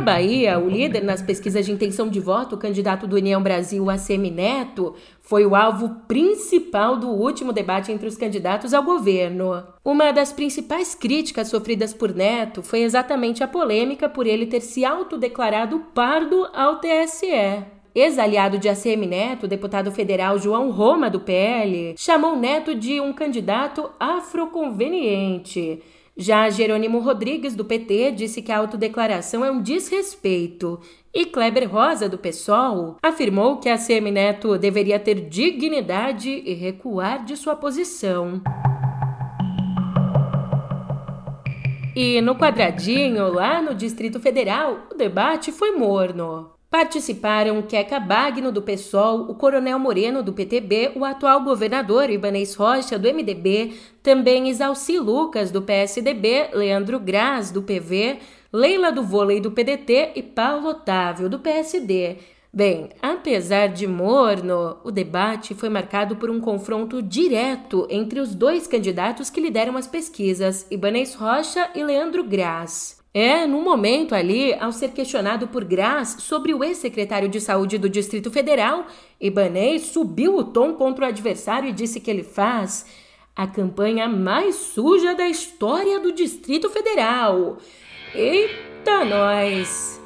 Na 0.00 0.06
Bahia, 0.06 0.58
o 0.58 0.66
líder 0.66 1.04
nas 1.04 1.20
pesquisas 1.20 1.66
de 1.66 1.72
intenção 1.72 2.08
de 2.08 2.18
voto, 2.18 2.54
o 2.54 2.58
candidato 2.58 3.06
do 3.06 3.16
União 3.16 3.42
Brasil, 3.42 3.90
ACM 3.90 4.30
Neto, 4.30 4.94
foi 5.20 5.44
o 5.44 5.54
alvo 5.54 5.90
principal 6.08 6.96
do 6.96 7.10
último 7.10 7.52
debate 7.52 7.92
entre 7.92 8.08
os 8.08 8.16
candidatos 8.16 8.72
ao 8.72 8.82
governo. 8.82 9.62
Uma 9.84 10.10
das 10.10 10.32
principais 10.32 10.94
críticas 10.94 11.48
sofridas 11.48 11.92
por 11.92 12.14
Neto 12.14 12.62
foi 12.62 12.80
exatamente 12.80 13.44
a 13.44 13.46
polêmica 13.46 14.08
por 14.08 14.26
ele 14.26 14.46
ter 14.46 14.62
se 14.62 14.86
autodeclarado 14.86 15.80
pardo 15.94 16.48
ao 16.54 16.76
TSE. 16.76 17.62
Ex-aliado 17.94 18.56
de 18.56 18.70
ACM 18.70 19.06
Neto, 19.06 19.46
deputado 19.46 19.92
federal 19.92 20.38
João 20.38 20.70
Roma, 20.70 21.10
do 21.10 21.20
PL, 21.20 21.94
chamou 21.98 22.36
Neto 22.36 22.74
de 22.74 23.02
um 23.02 23.12
candidato 23.12 23.90
afroconveniente 24.00 25.82
já 26.16 26.50
Jerônimo 26.50 26.98
Rodrigues, 27.00 27.54
do 27.54 27.64
PT, 27.64 28.12
disse 28.12 28.42
que 28.42 28.52
a 28.52 28.58
autodeclaração 28.58 29.44
é 29.44 29.50
um 29.50 29.62
desrespeito. 29.62 30.80
E 31.12 31.26
Kleber 31.26 31.70
Rosa, 31.70 32.08
do 32.08 32.18
PSOL, 32.18 32.96
afirmou 33.02 33.58
que 33.58 33.68
a 33.68 33.78
CM 33.78 34.10
Neto 34.10 34.58
deveria 34.58 34.98
ter 35.00 35.28
dignidade 35.28 36.30
e 36.30 36.54
recuar 36.54 37.24
de 37.24 37.36
sua 37.36 37.56
posição. 37.56 38.42
E 41.96 42.20
no 42.20 42.36
quadradinho, 42.36 43.32
lá 43.32 43.60
no 43.60 43.74
Distrito 43.74 44.20
Federal, 44.20 44.86
o 44.92 44.94
debate 44.94 45.50
foi 45.50 45.72
morno. 45.72 46.59
Participaram 46.70 47.62
Queca 47.62 47.98
Bagno, 47.98 48.52
do 48.52 48.62
PSOL, 48.62 49.22
o 49.22 49.34
Coronel 49.34 49.76
Moreno, 49.76 50.22
do 50.22 50.32
PTB, 50.32 50.92
o 50.94 51.04
atual 51.04 51.42
governador 51.42 52.08
Ibanez 52.08 52.54
Rocha, 52.54 52.96
do 52.96 53.12
MDB, 53.12 53.72
também 54.00 54.48
Isalci 54.48 54.96
Lucas, 54.96 55.50
do 55.50 55.62
PSDB, 55.62 56.50
Leandro 56.54 57.00
Graz, 57.00 57.50
do 57.50 57.60
PV, 57.60 58.20
Leila 58.52 58.92
do 58.92 59.02
Vôlei, 59.02 59.40
do 59.40 59.50
PDT 59.50 60.12
e 60.14 60.22
Paulo 60.22 60.68
Otávio, 60.68 61.28
do 61.28 61.40
PSD. 61.40 62.18
Bem, 62.52 62.90
apesar 63.02 63.66
de 63.66 63.88
morno, 63.88 64.76
o 64.84 64.92
debate 64.92 65.54
foi 65.54 65.68
marcado 65.68 66.14
por 66.14 66.30
um 66.30 66.40
confronto 66.40 67.02
direto 67.02 67.84
entre 67.90 68.20
os 68.20 68.32
dois 68.32 68.68
candidatos 68.68 69.28
que 69.28 69.40
lideram 69.40 69.76
as 69.76 69.88
pesquisas, 69.88 70.68
Ibanez 70.70 71.14
Rocha 71.14 71.68
e 71.74 71.82
Leandro 71.82 72.22
Graz. 72.22 72.99
É, 73.12 73.44
no 73.44 73.60
momento 73.60 74.14
ali, 74.14 74.54
ao 74.54 74.70
ser 74.70 74.90
questionado 74.92 75.48
por 75.48 75.64
Graz 75.64 76.16
sobre 76.20 76.54
o 76.54 76.62
ex-secretário 76.62 77.28
de 77.28 77.40
Saúde 77.40 77.76
do 77.76 77.88
Distrito 77.88 78.30
Federal, 78.30 78.86
Ibanez 79.20 79.86
subiu 79.86 80.36
o 80.36 80.44
tom 80.44 80.74
contra 80.74 81.06
o 81.06 81.08
adversário 81.08 81.68
e 81.68 81.72
disse 81.72 81.98
que 81.98 82.10
ele 82.10 82.22
faz 82.22 82.86
a 83.34 83.46
campanha 83.46 84.08
mais 84.08 84.54
suja 84.54 85.14
da 85.14 85.28
história 85.28 85.98
do 85.98 86.12
Distrito 86.12 86.70
Federal. 86.70 87.58
Eita, 88.14 89.04
nós! 89.04 90.00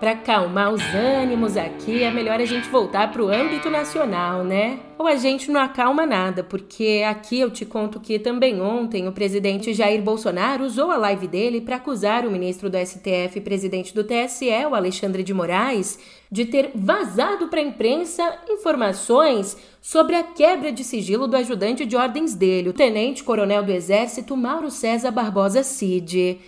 Para 0.00 0.12
acalmar 0.12 0.72
os 0.72 0.82
ânimos 0.94 1.58
aqui, 1.58 2.02
é 2.02 2.10
melhor 2.10 2.40
a 2.40 2.44
gente 2.46 2.66
voltar 2.70 3.12
para 3.12 3.22
o 3.22 3.28
âmbito 3.28 3.68
nacional, 3.68 4.42
né? 4.42 4.80
Ou 4.98 5.06
a 5.06 5.16
gente 5.16 5.50
não 5.50 5.60
acalma 5.60 6.06
nada, 6.06 6.42
porque 6.42 7.04
aqui 7.06 7.38
eu 7.38 7.50
te 7.50 7.66
conto 7.66 8.00
que 8.00 8.18
também 8.18 8.62
ontem 8.62 9.06
o 9.06 9.12
presidente 9.12 9.74
Jair 9.74 10.00
Bolsonaro 10.00 10.64
usou 10.64 10.90
a 10.90 10.96
live 10.96 11.28
dele 11.28 11.60
para 11.60 11.76
acusar 11.76 12.26
o 12.26 12.30
ministro 12.30 12.70
do 12.70 12.78
STF 12.78 13.32
e 13.36 13.40
presidente 13.42 13.94
do 13.94 14.02
TSE, 14.02 14.48
o 14.70 14.74
Alexandre 14.74 15.22
de 15.22 15.34
Moraes, 15.34 15.98
de 16.32 16.46
ter 16.46 16.70
vazado 16.74 17.48
para 17.48 17.60
a 17.60 17.64
imprensa 17.64 18.38
informações 18.48 19.54
sobre 19.82 20.16
a 20.16 20.22
quebra 20.22 20.72
de 20.72 20.82
sigilo 20.82 21.26
do 21.26 21.36
ajudante 21.36 21.84
de 21.84 21.94
ordens 21.94 22.34
dele, 22.34 22.70
o 22.70 22.74
tenente-coronel 22.74 23.62
do 23.62 23.70
Exército 23.70 24.34
Mauro 24.34 24.70
César 24.70 25.10
Barbosa 25.10 25.62
Cid 25.62 26.40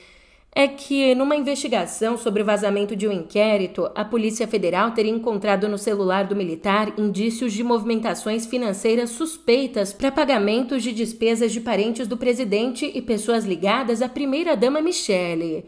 é 0.54 0.68
que, 0.68 1.14
numa 1.14 1.34
investigação 1.34 2.18
sobre 2.18 2.42
o 2.42 2.44
vazamento 2.44 2.94
de 2.94 3.08
um 3.08 3.12
inquérito, 3.12 3.90
a 3.94 4.04
Polícia 4.04 4.46
Federal 4.46 4.90
teria 4.90 5.10
encontrado 5.10 5.66
no 5.66 5.78
celular 5.78 6.24
do 6.24 6.36
militar 6.36 6.92
indícios 6.98 7.54
de 7.54 7.64
movimentações 7.64 8.44
financeiras 8.44 9.10
suspeitas 9.10 9.94
para 9.94 10.12
pagamentos 10.12 10.82
de 10.82 10.92
despesas 10.92 11.52
de 11.52 11.60
parentes 11.60 12.06
do 12.06 12.18
presidente 12.18 12.90
e 12.94 13.00
pessoas 13.00 13.46
ligadas 13.46 14.02
à 14.02 14.08
primeira-dama 14.10 14.82
Michele. 14.82 15.64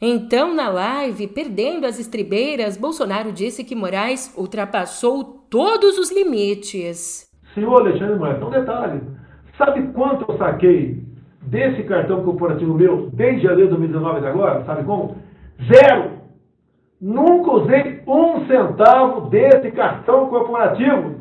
Então, 0.00 0.54
na 0.54 0.68
live, 0.68 1.26
perdendo 1.26 1.84
as 1.84 1.98
estribeiras, 1.98 2.76
Bolsonaro 2.76 3.32
disse 3.32 3.64
que 3.64 3.74
Moraes 3.74 4.32
ultrapassou 4.38 5.24
todos 5.50 5.98
os 5.98 6.12
limites. 6.12 7.28
Senhor 7.54 7.80
Alexandre 7.80 8.16
Moraes, 8.16 8.40
um 8.40 8.50
detalhe. 8.50 9.00
Sabe 9.56 9.88
quanto 9.92 10.30
eu 10.30 10.38
saquei 10.38 11.02
desse 11.48 11.82
cartão 11.84 12.22
corporativo 12.22 12.74
meu 12.74 13.08
desde 13.12 13.42
janeiro 13.42 13.70
de 13.70 13.76
2019 13.76 14.18
até 14.18 14.28
agora, 14.28 14.64
sabe 14.64 14.84
como? 14.84 15.16
Zero! 15.62 16.18
Nunca 17.00 17.52
usei 17.52 18.02
um 18.06 18.46
centavo 18.46 19.28
desse 19.30 19.70
cartão 19.70 20.26
corporativo. 20.26 21.16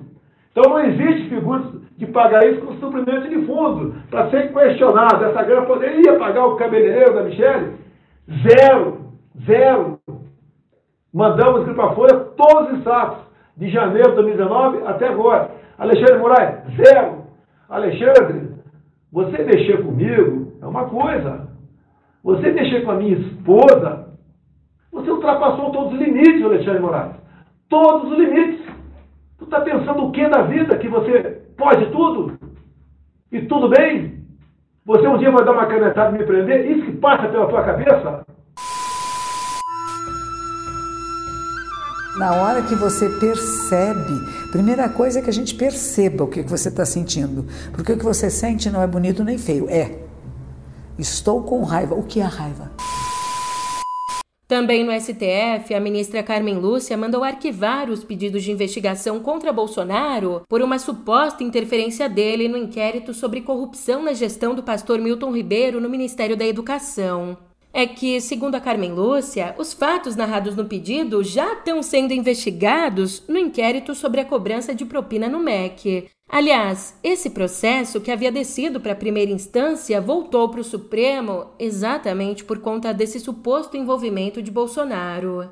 Então 0.51 0.71
não 0.71 0.79
existe 0.79 1.29
figura 1.29 1.63
de 1.97 2.05
pagar 2.07 2.47
isso 2.47 2.61
com 2.61 2.73
suprimento 2.73 3.29
de 3.29 3.45
fundo, 3.45 3.95
para 4.09 4.29
ser 4.29 4.51
questionado. 4.51 5.25
Essa 5.25 5.43
grana 5.43 5.65
poderia 5.65 6.17
pagar 6.17 6.45
o 6.45 6.55
cabeleireiro 6.55 7.13
da 7.13 7.23
Michelle? 7.23 7.73
Zero! 8.47 8.97
Zero! 9.45 9.99
Mandamos 11.13 11.71
para 11.73 11.93
folha 11.93 12.19
todos 12.35 12.77
os 12.77 12.83
sacos, 12.83 13.19
de 13.55 13.69
janeiro 13.69 14.09
de 14.09 14.15
2019 14.15 14.79
até 14.85 15.07
agora. 15.07 15.51
Alexandre 15.77 16.17
Moraes, 16.17 16.55
zero! 16.75 17.23
Alexandre, 17.69 18.46
você 19.17 19.43
mexer 19.43 19.83
comigo 19.83 20.53
é 20.61 20.65
uma 20.67 20.85
coisa. 20.85 21.47
Você 22.23 22.51
mexer 22.51 22.83
com 22.83 22.91
a 22.91 22.97
minha 22.97 23.17
esposa, 23.17 24.09
você 24.91 25.09
ultrapassou 25.09 25.71
todos 25.71 25.93
os 25.93 25.99
limites, 25.99 26.43
Alexandre 26.43 26.79
Moraes. 26.79 27.15
Todos 27.67 28.11
os 28.11 28.17
limites. 28.19 28.63
Tu 29.39 29.45
está 29.45 29.61
pensando 29.61 30.05
o 30.05 30.11
que 30.11 30.27
da 30.29 30.43
vida? 30.43 30.77
Que 30.77 30.87
você 30.87 31.41
pode 31.57 31.87
tudo? 31.87 32.37
E 33.31 33.41
tudo 33.41 33.69
bem? 33.69 34.19
Você 34.85 35.07
um 35.07 35.17
dia 35.17 35.31
vai 35.31 35.43
dar 35.43 35.53
uma 35.53 35.65
canetada 35.65 36.15
e 36.15 36.19
me 36.19 36.23
prender? 36.25 36.69
Isso 36.69 36.85
que 36.85 36.97
passa 36.97 37.27
pela 37.27 37.47
tua 37.47 37.63
cabeça? 37.63 38.23
Na 42.17 42.33
hora 42.33 42.63
que 42.63 42.73
você 42.73 43.09
percebe, 43.09 44.11
primeira 44.51 44.89
coisa 44.89 45.19
é 45.19 45.21
que 45.21 45.29
a 45.29 45.33
gente 45.33 45.53
perceba 45.53 46.23
o 46.23 46.27
que 46.27 46.41
você 46.41 46.69
está 46.69 46.83
sentindo. 46.83 47.45
Porque 47.71 47.91
o 47.91 47.97
que 47.97 48.03
você 48.03 48.27
sente 48.27 48.71
não 48.71 48.81
é 48.81 48.87
bonito 48.87 49.23
nem 49.23 49.37
feio, 49.37 49.69
é. 49.69 49.99
Estou 50.97 51.43
com 51.43 51.63
raiva. 51.63 51.93
O 51.93 52.01
que 52.01 52.19
é 52.19 52.23
raiva? 52.23 52.71
Também 54.47 54.83
no 54.83 54.91
STF, 54.99 55.75
a 55.75 55.79
ministra 55.79 56.23
Carmen 56.23 56.57
Lúcia 56.57 56.97
mandou 56.97 57.23
arquivar 57.23 57.87
os 57.87 58.03
pedidos 58.03 58.41
de 58.41 58.51
investigação 58.51 59.19
contra 59.19 59.53
Bolsonaro 59.53 60.41
por 60.49 60.63
uma 60.63 60.79
suposta 60.79 61.43
interferência 61.43 62.09
dele 62.09 62.47
no 62.47 62.57
inquérito 62.57 63.13
sobre 63.13 63.41
corrupção 63.41 64.01
na 64.01 64.13
gestão 64.13 64.55
do 64.55 64.63
pastor 64.63 64.97
Milton 64.99 65.31
Ribeiro 65.31 65.79
no 65.79 65.89
Ministério 65.89 66.35
da 66.35 66.47
Educação 66.47 67.37
é 67.77 67.85
que, 67.85 68.19
segundo 68.19 68.55
a 68.55 68.59
Carmen 68.59 68.91
Lúcia, 68.91 69.53
os 69.55 69.71
fatos 69.71 70.15
narrados 70.15 70.55
no 70.55 70.65
pedido 70.65 71.23
já 71.23 71.53
estão 71.53 71.83
sendo 71.83 72.11
investigados 72.11 73.21
no 73.27 73.37
inquérito 73.37 73.93
sobre 73.93 74.19
a 74.19 74.25
cobrança 74.25 74.73
de 74.73 74.83
propina 74.83 75.29
no 75.29 75.37
MEC. 75.37 76.09
Aliás, 76.27 76.97
esse 77.03 77.29
processo, 77.29 78.01
que 78.01 78.09
havia 78.09 78.31
descido 78.31 78.81
para 78.81 78.93
a 78.93 78.95
primeira 78.95 79.31
instância, 79.31 80.01
voltou 80.01 80.49
para 80.49 80.61
o 80.61 80.63
Supremo 80.63 81.51
exatamente 81.59 82.43
por 82.43 82.57
conta 82.61 82.91
desse 82.91 83.19
suposto 83.19 83.77
envolvimento 83.77 84.41
de 84.41 84.49
Bolsonaro. 84.49 85.47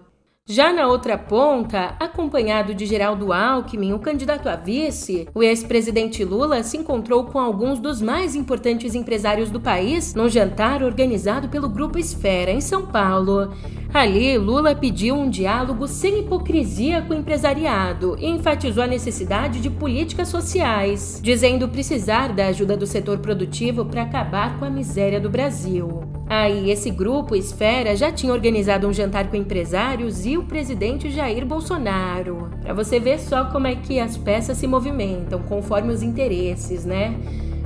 Já 0.48 0.72
na 0.72 0.86
outra 0.88 1.18
ponta, 1.18 1.96
acompanhado 2.00 2.76
de 2.76 2.86
Geraldo 2.86 3.34
Alckmin, 3.34 3.94
o 3.94 4.00
candidato 4.00 4.48
a 4.48 4.56
vice, 4.56 5.28
o 5.34 5.42
ex-presidente 5.42 6.24
Lula 6.24 6.62
se 6.62 6.78
encontrou 6.78 7.26
com 7.26 7.40
alguns 7.40 7.80
dos 7.80 8.00
mais 8.00 8.36
importantes 8.36 8.94
empresários 8.94 9.50
do 9.50 9.60
país 9.60 10.14
num 10.14 10.30
jantar 10.30 10.84
organizado 10.84 11.50
pelo 11.50 11.68
Grupo 11.68 11.98
Esfera, 11.98 12.52
em 12.52 12.62
São 12.62 12.86
Paulo. 12.86 13.56
Ali, 13.92 14.38
Lula 14.38 14.76
pediu 14.76 15.16
um 15.16 15.32
diálogo 15.32 15.88
sem 15.88 16.20
hipocrisia 16.20 17.02
com 17.02 17.16
o 17.16 17.18
empresariado 17.18 18.16
e 18.20 18.28
enfatizou 18.28 18.84
a 18.84 18.88
necessidade 18.88 19.60
de 19.60 19.72
políticas 19.72 20.28
sociais, 20.28 21.20
dizendo 21.24 21.68
precisar 21.70 22.32
da 22.32 22.50
ajuda 22.50 22.78
do 22.78 22.86
setor 22.86 23.18
produtivo 23.18 23.84
para 23.84 24.04
acabar 24.04 24.60
com 24.60 24.66
a 24.66 24.70
miséria 24.70 25.20
do 25.20 25.28
Brasil. 25.28 26.15
Aí, 26.28 26.72
esse 26.72 26.90
grupo 26.90 27.36
Esfera 27.36 27.96
já 27.96 28.12
tinha 28.12 28.34
organizado 28.34 28.88
um 28.88 28.94
jantar 28.94 29.30
com 29.30 29.36
empresários 29.36 30.26
e 30.26 30.38
o 30.38 30.44
presidente 30.44 31.12
Jair 31.12 31.46
Bolsonaro. 31.46 32.50
Para 32.62 32.74
você 32.74 33.00
ver 33.00 33.20
só 33.20 33.46
como 33.46 33.68
é 33.68 33.76
que 33.76 34.00
as 34.00 34.18
peças 34.18 34.58
se 34.58 34.66
movimentam 34.66 35.44
conforme 35.44 35.94
os 35.94 36.02
interesses, 36.02 36.84
né? 36.84 37.16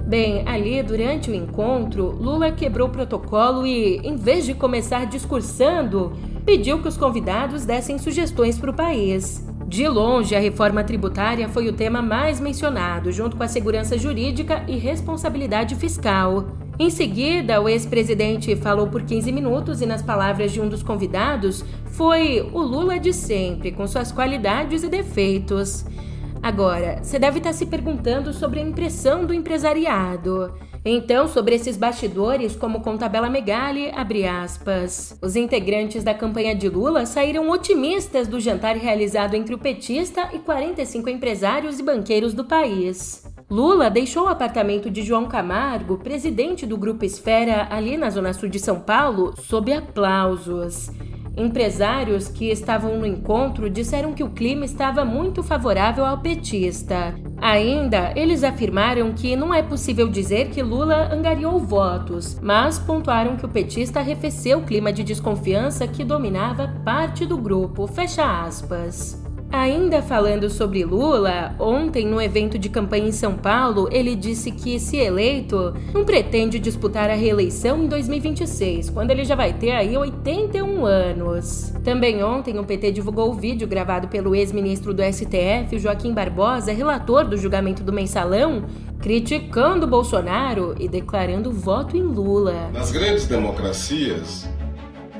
Bem, 0.05 0.43
ali 0.45 0.81
durante 0.83 1.29
o 1.29 1.35
encontro, 1.35 2.09
Lula 2.09 2.51
quebrou 2.51 2.87
o 2.87 2.91
protocolo 2.91 3.65
e, 3.65 3.97
em 3.97 4.15
vez 4.15 4.45
de 4.45 4.53
começar 4.53 5.05
discursando, 5.05 6.11
pediu 6.43 6.81
que 6.81 6.87
os 6.87 6.97
convidados 6.97 7.63
dessem 7.63 7.97
sugestões 7.97 8.57
para 8.57 8.71
o 8.71 8.75
país. 8.75 9.47
De 9.67 9.87
longe, 9.87 10.35
a 10.35 10.39
reforma 10.39 10.83
tributária 10.83 11.47
foi 11.47 11.67
o 11.67 11.73
tema 11.73 12.01
mais 12.01 12.39
mencionado, 12.39 13.11
junto 13.11 13.37
com 13.37 13.43
a 13.43 13.47
segurança 13.47 13.97
jurídica 13.99 14.63
e 14.67 14.75
responsabilidade 14.75 15.75
fiscal. 15.75 16.47
Em 16.81 16.89
seguida, 16.89 17.59
o 17.59 17.67
ex-presidente 17.67 18.55
falou 18.55 18.87
por 18.87 19.03
15 19.03 19.33
minutos 19.33 19.81
e, 19.81 19.85
nas 19.85 20.01
palavras 20.01 20.53
de 20.53 20.61
um 20.61 20.69
dos 20.69 20.81
convidados, 20.81 21.65
foi 21.87 22.39
o 22.53 22.61
Lula 22.61 22.97
de 22.97 23.11
sempre, 23.11 23.73
com 23.73 23.85
suas 23.85 24.13
qualidades 24.13 24.81
e 24.81 24.87
defeitos. 24.87 25.85
Agora, 26.41 27.03
você 27.03 27.19
deve 27.19 27.39
estar 27.39 27.51
se 27.51 27.65
perguntando 27.65 28.31
sobre 28.31 28.61
a 28.61 28.63
impressão 28.63 29.25
do 29.25 29.33
empresariado. 29.33 30.53
Então, 30.85 31.27
sobre 31.27 31.53
esses 31.53 31.75
bastidores, 31.75 32.55
como 32.55 32.79
conta 32.79 33.09
Bela 33.09 33.29
Megali, 33.29 33.91
abre 33.93 34.25
aspas. 34.25 35.19
Os 35.21 35.35
integrantes 35.35 36.01
da 36.01 36.13
campanha 36.13 36.55
de 36.55 36.69
Lula 36.69 37.05
saíram 37.05 37.49
otimistas 37.49 38.25
do 38.25 38.39
jantar 38.39 38.77
realizado 38.77 39.33
entre 39.33 39.53
o 39.53 39.57
petista 39.57 40.29
e 40.33 40.39
45 40.39 41.09
empresários 41.09 41.77
e 41.77 41.83
banqueiros 41.83 42.33
do 42.33 42.45
país. 42.45 43.28
Lula 43.49 43.89
deixou 43.89 44.25
o 44.25 44.27
apartamento 44.27 44.91
de 44.91 45.01
João 45.01 45.25
Camargo, 45.25 45.97
presidente 45.97 46.67
do 46.67 46.77
Grupo 46.77 47.03
Esfera, 47.03 47.67
ali 47.71 47.97
na 47.97 48.11
Zona 48.11 48.31
Sul 48.31 48.47
de 48.47 48.59
São 48.59 48.79
Paulo, 48.79 49.33
sob 49.41 49.73
aplausos. 49.73 50.91
Empresários 51.35 52.27
que 52.27 52.51
estavam 52.51 52.99
no 52.99 53.07
encontro 53.07 53.67
disseram 53.67 54.13
que 54.13 54.23
o 54.23 54.29
clima 54.29 54.65
estava 54.65 55.03
muito 55.03 55.41
favorável 55.41 56.05
ao 56.05 56.19
petista. 56.19 57.15
Ainda, 57.37 58.13
eles 58.15 58.43
afirmaram 58.43 59.13
que 59.13 59.35
não 59.35 59.51
é 59.51 59.63
possível 59.63 60.07
dizer 60.07 60.49
que 60.49 60.61
Lula 60.61 61.11
angariou 61.11 61.57
votos, 61.57 62.39
mas 62.43 62.77
pontuaram 62.77 63.35
que 63.35 63.45
o 63.45 63.49
petista 63.49 63.99
arrefeceu 63.99 64.59
o 64.59 64.63
clima 64.63 64.93
de 64.93 65.03
desconfiança 65.03 65.87
que 65.87 66.03
dominava 66.03 66.67
parte 66.85 67.25
do 67.25 67.37
grupo. 67.37 67.87
Fecha 67.87 68.43
aspas. 68.43 69.28
Ainda 69.51 70.03
falando 70.03 70.47
sobre 70.47 70.85
Lula, 70.85 71.55
ontem 71.59 72.05
no 72.05 72.21
evento 72.21 72.59
de 72.59 72.69
campanha 72.69 73.07
em 73.07 73.11
São 73.11 73.33
Paulo, 73.33 73.89
ele 73.91 74.15
disse 74.15 74.51
que, 74.51 74.79
se 74.79 74.97
eleito, 74.97 75.73
não 75.91 76.05
pretende 76.05 76.59
disputar 76.59 77.09
a 77.09 77.15
reeleição 77.15 77.83
em 77.83 77.87
2026, 77.87 78.91
quando 78.91 79.09
ele 79.09 79.25
já 79.25 79.33
vai 79.33 79.51
ter 79.51 79.71
aí 79.71 79.97
81 79.97 80.85
anos. 80.85 81.73
Também 81.83 82.23
ontem 82.23 82.59
o 82.59 82.63
PT 82.63 82.91
divulgou 82.91 83.31
o 83.31 83.33
vídeo 83.33 83.67
gravado 83.67 84.07
pelo 84.07 84.35
ex-ministro 84.35 84.93
do 84.93 85.01
STF, 85.01 85.79
Joaquim 85.79 86.13
Barbosa, 86.13 86.71
relator 86.71 87.25
do 87.25 87.35
julgamento 87.35 87.81
do 87.81 87.91
mensalão, 87.91 88.65
criticando 89.01 89.87
Bolsonaro 89.87 90.75
e 90.79 90.87
declarando 90.87 91.51
voto 91.51 91.97
em 91.97 92.03
Lula. 92.03 92.69
Nas 92.71 92.91
grandes 92.91 93.25
democracias, 93.25 94.47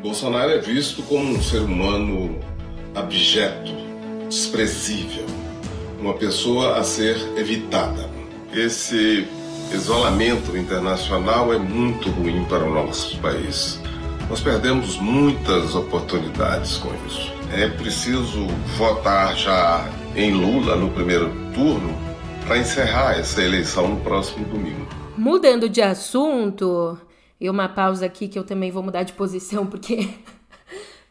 Bolsonaro 0.04 0.52
é 0.52 0.60
visto 0.60 1.02
como 1.02 1.32
um 1.32 1.42
ser 1.42 1.62
humano 1.62 2.38
abjeto 2.94 3.79
desprezível, 4.30 5.26
uma 6.00 6.14
pessoa 6.14 6.78
a 6.78 6.84
ser 6.84 7.18
evitada. 7.36 8.08
Esse 8.54 9.28
isolamento 9.74 10.56
internacional 10.56 11.52
é 11.52 11.58
muito 11.58 12.10
ruim 12.12 12.46
para 12.46 12.64
o 12.64 12.72
nosso 12.72 13.18
país. 13.20 13.80
Nós 14.30 14.40
perdemos 14.40 14.98
muitas 14.98 15.74
oportunidades 15.76 16.78
com 16.78 16.90
isso. 17.08 17.34
É 17.52 17.68
preciso 17.68 18.46
votar 18.78 19.36
já 19.36 19.90
em 20.16 20.32
Lula 20.32 20.76
no 20.76 20.92
primeiro 20.92 21.32
turno 21.54 21.92
para 22.46 22.60
encerrar 22.60 23.20
essa 23.20 23.42
eleição 23.42 23.88
no 23.88 24.02
próximo 24.02 24.46
domingo. 24.46 24.88
Mudando 25.18 25.68
de 25.68 25.82
assunto, 25.82 26.98
e 27.42 27.50
uma 27.50 27.68
pausa 27.68 28.06
aqui 28.06 28.28
que 28.28 28.38
eu 28.38 28.44
também 28.44 28.70
vou 28.70 28.84
mudar 28.84 29.04
de 29.04 29.14
posição 29.14 29.66
porque 29.66 30.08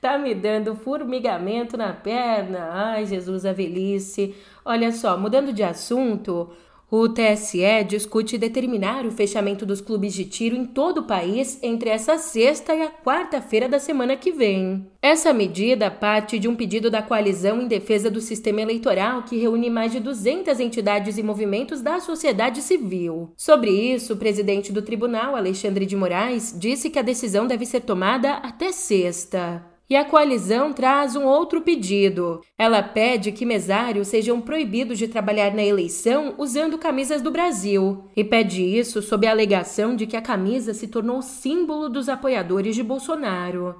Tá 0.01 0.17
me 0.17 0.33
dando 0.35 0.77
formigamento 0.77 1.77
na 1.77 1.93
perna. 1.93 2.69
Ai, 2.73 3.05
Jesus, 3.05 3.45
a 3.45 3.53
velhice. 3.53 4.35
Olha 4.65 4.93
só, 4.93 5.19
mudando 5.19 5.53
de 5.53 5.65
assunto, 5.65 6.51
o 6.91 7.07
TSE 7.07 7.85
discute 7.87 8.39
determinar 8.39 9.05
o 9.05 9.11
fechamento 9.11 9.67
dos 9.67 9.81
clubes 9.81 10.15
de 10.15 10.25
tiro 10.25 10.57
em 10.57 10.65
todo 10.65 10.99
o 10.99 11.07
país 11.07 11.59
entre 11.63 11.91
essa 11.91 12.17
sexta 12.17 12.75
e 12.75 12.81
a 12.81 12.91
quarta-feira 12.91 13.69
da 13.69 13.79
semana 13.79 14.17
que 14.17 14.33
vem. 14.33 14.91
Essa 15.03 15.33
medida 15.33 15.91
parte 15.91 16.39
de 16.39 16.49
um 16.49 16.57
pedido 16.57 16.91
da 16.91 17.03
coalizão 17.03 17.61
em 17.61 17.67
defesa 17.67 18.09
do 18.09 18.23
sistema 18.23 18.63
eleitoral 18.63 19.25
que 19.25 19.37
reúne 19.37 19.69
mais 19.69 19.93
de 19.93 20.01
200 20.01 20.61
entidades 20.61 21.19
e 21.19 21.23
movimentos 21.23 21.83
da 21.83 22.01
sociedade 22.01 22.63
civil. 22.63 23.33
Sobre 23.37 23.71
isso, 23.71 24.15
o 24.15 24.17
presidente 24.17 24.73
do 24.73 24.81
tribunal, 24.81 25.37
Alexandre 25.37 25.85
de 25.85 25.95
Moraes, 25.97 26.55
disse 26.57 26.89
que 26.89 26.99
a 26.99 27.03
decisão 27.03 27.47
deve 27.47 27.67
ser 27.67 27.81
tomada 27.81 28.35
até 28.35 28.73
sexta. 28.73 29.78
E 29.91 29.97
a 29.97 30.05
coalizão 30.05 30.71
traz 30.71 31.17
um 31.17 31.25
outro 31.25 31.63
pedido. 31.63 32.43
Ela 32.59 32.83
pede 32.83 33.33
que 33.33 33.47
mesários 33.47 34.09
sejam 34.09 34.39
proibidos 34.39 34.99
de 34.99 35.09
trabalhar 35.09 35.55
na 35.55 35.65
eleição 35.65 36.35
usando 36.37 36.77
camisas 36.77 37.23
do 37.23 37.31
Brasil. 37.31 38.05
E 38.15 38.23
pede 38.23 38.63
isso 38.63 39.01
sob 39.01 39.27
a 39.27 39.31
alegação 39.31 39.97
de 39.97 40.07
que 40.07 40.17
a 40.17 40.21
camisa 40.21 40.75
se 40.75 40.89
tornou 40.89 41.23
símbolo 41.23 41.89
dos 41.89 42.07
apoiadores 42.11 42.77
de 42.77 42.83
Bolsonaro. 42.83 43.77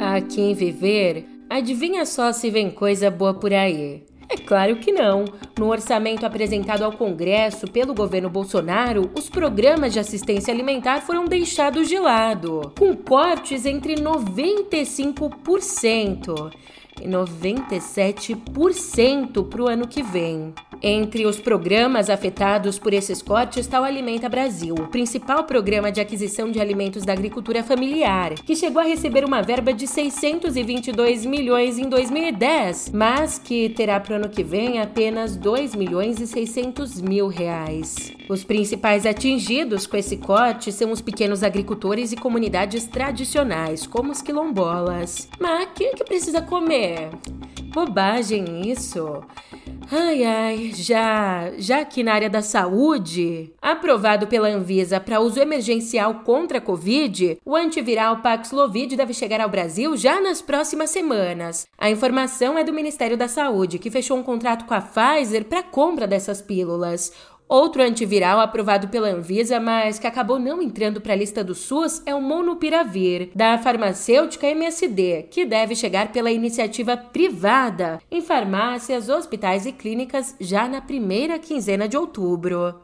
Aqui 0.00 0.40
em 0.40 0.54
Viver, 0.54 1.26
adivinha 1.50 2.06
só 2.06 2.32
se 2.32 2.48
vem 2.48 2.70
coisa 2.70 3.10
boa 3.10 3.34
por 3.34 3.52
aí. 3.52 4.04
É 4.34 4.36
claro 4.36 4.76
que 4.76 4.90
não. 4.90 5.24
No 5.56 5.68
orçamento 5.68 6.26
apresentado 6.26 6.82
ao 6.82 6.90
Congresso 6.90 7.68
pelo 7.68 7.94
governo 7.94 8.28
Bolsonaro, 8.28 9.08
os 9.14 9.28
programas 9.28 9.92
de 9.92 10.00
assistência 10.00 10.52
alimentar 10.52 11.02
foram 11.02 11.24
deixados 11.24 11.88
de 11.88 12.00
lado, 12.00 12.72
com 12.76 12.96
cortes 12.96 13.64
entre 13.64 13.94
95% 13.94 16.52
e 17.00 17.06
97% 17.06 19.48
para 19.48 19.62
o 19.62 19.68
ano 19.68 19.86
que 19.86 20.02
vem. 20.02 20.52
Entre 20.86 21.24
os 21.24 21.40
programas 21.40 22.10
afetados 22.10 22.78
por 22.78 22.92
esses 22.92 23.22
cortes 23.22 23.64
está 23.64 23.80
o 23.80 23.84
Alimenta 23.84 24.28
Brasil, 24.28 24.74
o 24.74 24.88
principal 24.88 25.44
programa 25.44 25.90
de 25.90 25.98
aquisição 25.98 26.50
de 26.50 26.60
alimentos 26.60 27.06
da 27.06 27.14
agricultura 27.14 27.64
familiar, 27.64 28.34
que 28.34 28.54
chegou 28.54 28.82
a 28.82 28.84
receber 28.84 29.24
uma 29.24 29.40
verba 29.40 29.72
de 29.72 29.86
622 29.86 31.24
milhões 31.24 31.78
em 31.78 31.88
2010, 31.88 32.90
mas 32.92 33.38
que 33.38 33.70
terá 33.70 33.98
para 33.98 34.12
o 34.12 34.16
ano 34.16 34.28
que 34.28 34.44
vem 34.44 34.78
apenas 34.78 35.36
2 35.38 35.74
milhões 35.74 36.20
e 36.20 36.26
600 36.26 37.00
mil 37.00 37.28
reais. 37.28 38.12
Os 38.28 38.44
principais 38.44 39.06
atingidos 39.06 39.86
com 39.86 39.96
esse 39.96 40.18
corte 40.18 40.70
são 40.70 40.92
os 40.92 41.00
pequenos 41.00 41.42
agricultores 41.42 42.12
e 42.12 42.16
comunidades 42.16 42.84
tradicionais, 42.84 43.86
como 43.86 44.12
os 44.12 44.20
quilombolas. 44.20 45.30
Mas 45.40 45.66
quem 45.74 45.86
é 45.86 45.94
que 45.94 46.04
precisa 46.04 46.42
comer? 46.42 47.08
Bobagem 47.72 48.70
isso. 48.70 49.22
Ai, 49.90 50.24
ai, 50.24 50.72
já, 50.74 51.52
já 51.58 51.80
aqui 51.80 52.02
na 52.02 52.14
área 52.14 52.30
da 52.30 52.40
saúde, 52.40 53.52
aprovado 53.60 54.26
pela 54.26 54.48
Anvisa 54.48 54.98
para 54.98 55.20
uso 55.20 55.38
emergencial 55.38 56.22
contra 56.24 56.58
a 56.58 56.60
Covid, 56.60 57.38
o 57.44 57.54
antiviral 57.54 58.22
Paxlovid 58.22 58.96
deve 58.96 59.12
chegar 59.12 59.40
ao 59.40 59.48
Brasil 59.48 59.96
já 59.96 60.20
nas 60.20 60.40
próximas 60.40 60.90
semanas. 60.90 61.66
A 61.76 61.90
informação 61.90 62.56
é 62.58 62.64
do 62.64 62.72
Ministério 62.72 63.16
da 63.16 63.28
Saúde, 63.28 63.78
que 63.78 63.90
fechou 63.90 64.16
um 64.16 64.22
contrato 64.22 64.64
com 64.64 64.74
a 64.74 64.80
Pfizer 64.80 65.44
para 65.44 65.62
compra 65.62 66.06
dessas 66.06 66.40
pílulas. 66.40 67.12
Outro 67.54 67.84
antiviral 67.84 68.40
aprovado 68.40 68.88
pela 68.88 69.10
Anvisa, 69.10 69.60
mas 69.60 69.96
que 69.96 70.08
acabou 70.08 70.40
não 70.40 70.60
entrando 70.60 71.00
para 71.00 71.12
a 71.12 71.16
lista 71.16 71.44
do 71.44 71.54
SUS, 71.54 72.02
é 72.04 72.12
o 72.12 72.20
Monopiravir, 72.20 73.30
da 73.32 73.56
farmacêutica 73.58 74.48
MSD, 74.48 75.28
que 75.30 75.44
deve 75.44 75.76
chegar 75.76 76.10
pela 76.10 76.32
iniciativa 76.32 76.96
privada 76.96 78.00
em 78.10 78.20
farmácias, 78.20 79.08
hospitais 79.08 79.66
e 79.66 79.70
clínicas 79.70 80.34
já 80.40 80.66
na 80.66 80.80
primeira 80.80 81.38
quinzena 81.38 81.86
de 81.86 81.96
outubro. 81.96 82.74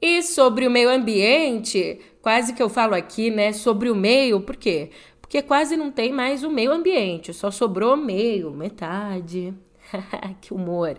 E 0.00 0.22
sobre 0.22 0.68
o 0.68 0.70
meio 0.70 0.88
ambiente, 0.88 1.98
quase 2.22 2.52
que 2.52 2.62
eu 2.62 2.68
falo 2.68 2.94
aqui, 2.94 3.28
né, 3.28 3.52
sobre 3.52 3.90
o 3.90 3.96
meio, 3.96 4.40
por 4.40 4.54
quê? 4.54 4.90
Porque 5.20 5.42
quase 5.42 5.76
não 5.76 5.90
tem 5.90 6.12
mais 6.12 6.44
o 6.44 6.50
meio 6.50 6.70
ambiente, 6.70 7.34
só 7.34 7.50
sobrou 7.50 7.96
meio, 7.96 8.52
metade. 8.52 9.52
que 10.40 10.54
humor. 10.54 10.96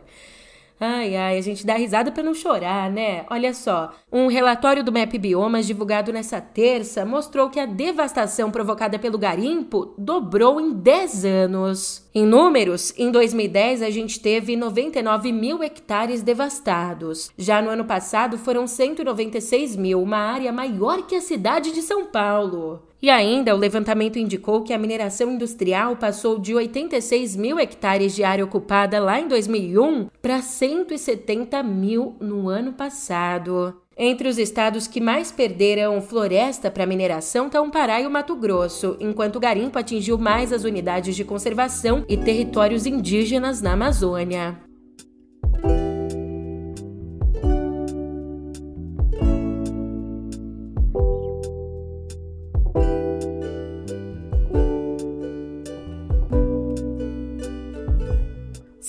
Ai, 0.86 1.16
ai, 1.16 1.38
a 1.38 1.42
gente 1.42 1.66
dá 1.66 1.76
risada 1.76 2.12
para 2.12 2.22
não 2.22 2.34
chorar, 2.34 2.92
né? 2.92 3.26
Olha 3.30 3.54
só, 3.54 3.94
um 4.12 4.28
relatório 4.28 4.84
do 4.84 4.92
MAP 4.92 5.18
Biomas 5.18 5.66
divulgado 5.66 6.12
nessa 6.12 6.42
terça 6.42 7.06
mostrou 7.06 7.50
que 7.50 7.58
a 7.58 7.66
devastação 7.66 8.52
provocada 8.52 9.00
pelo 9.00 9.18
garimpo 9.18 9.94
dobrou 9.98 10.60
em 10.60 10.74
10 10.74 11.24
anos. 11.24 12.10
Em 12.14 12.26
números, 12.26 12.94
em 12.98 13.10
2010 13.10 13.82
a 13.82 13.90
gente 13.90 14.20
teve 14.20 14.58
99 14.58 15.32
mil 15.32 15.64
hectares 15.64 16.22
devastados. 16.22 17.32
Já 17.38 17.62
no 17.62 17.70
ano 17.70 17.86
passado 17.86 18.38
foram 18.38 18.68
196 18.68 19.78
mil, 19.78 20.02
uma 20.02 20.18
área 20.18 20.52
maior 20.52 21.04
que 21.08 21.16
a 21.16 21.22
cidade 21.22 21.72
de 21.72 21.82
São 21.82 22.08
Paulo. 22.08 22.82
E 23.04 23.10
ainda, 23.10 23.54
o 23.54 23.58
levantamento 23.58 24.18
indicou 24.18 24.64
que 24.64 24.72
a 24.72 24.78
mineração 24.78 25.30
industrial 25.30 25.98
passou 25.98 26.40
de 26.40 26.56
86 26.56 27.36
mil 27.36 27.60
hectares 27.60 28.16
de 28.16 28.24
área 28.24 28.46
ocupada 28.46 28.98
lá 28.98 29.20
em 29.20 29.28
2001 29.28 30.08
para 30.22 30.42
170 30.42 31.62
mil 31.64 32.16
no 32.22 32.48
ano 32.48 32.72
passado. 32.72 33.78
Entre 33.98 34.26
os 34.26 34.38
estados 34.38 34.88
que 34.88 35.02
mais 35.02 35.34
perderam 35.34 36.02
floresta 36.02 36.72
para 36.72 36.86
mineração 36.86 37.48
estão 37.48 37.70
Pará 37.70 38.00
e 38.00 38.08
o 38.08 38.10
Mato 38.10 38.38
Grosso, 38.38 38.96
enquanto 39.02 39.36
o 39.36 39.42
garimpo 39.42 39.78
atingiu 39.78 40.18
mais 40.18 40.54
as 40.54 40.64
unidades 40.64 41.14
de 41.14 41.26
conservação 41.26 42.06
e 42.08 42.16
territórios 42.16 42.86
indígenas 42.86 43.62
na 43.62 43.74
Amazônia. 43.74 44.73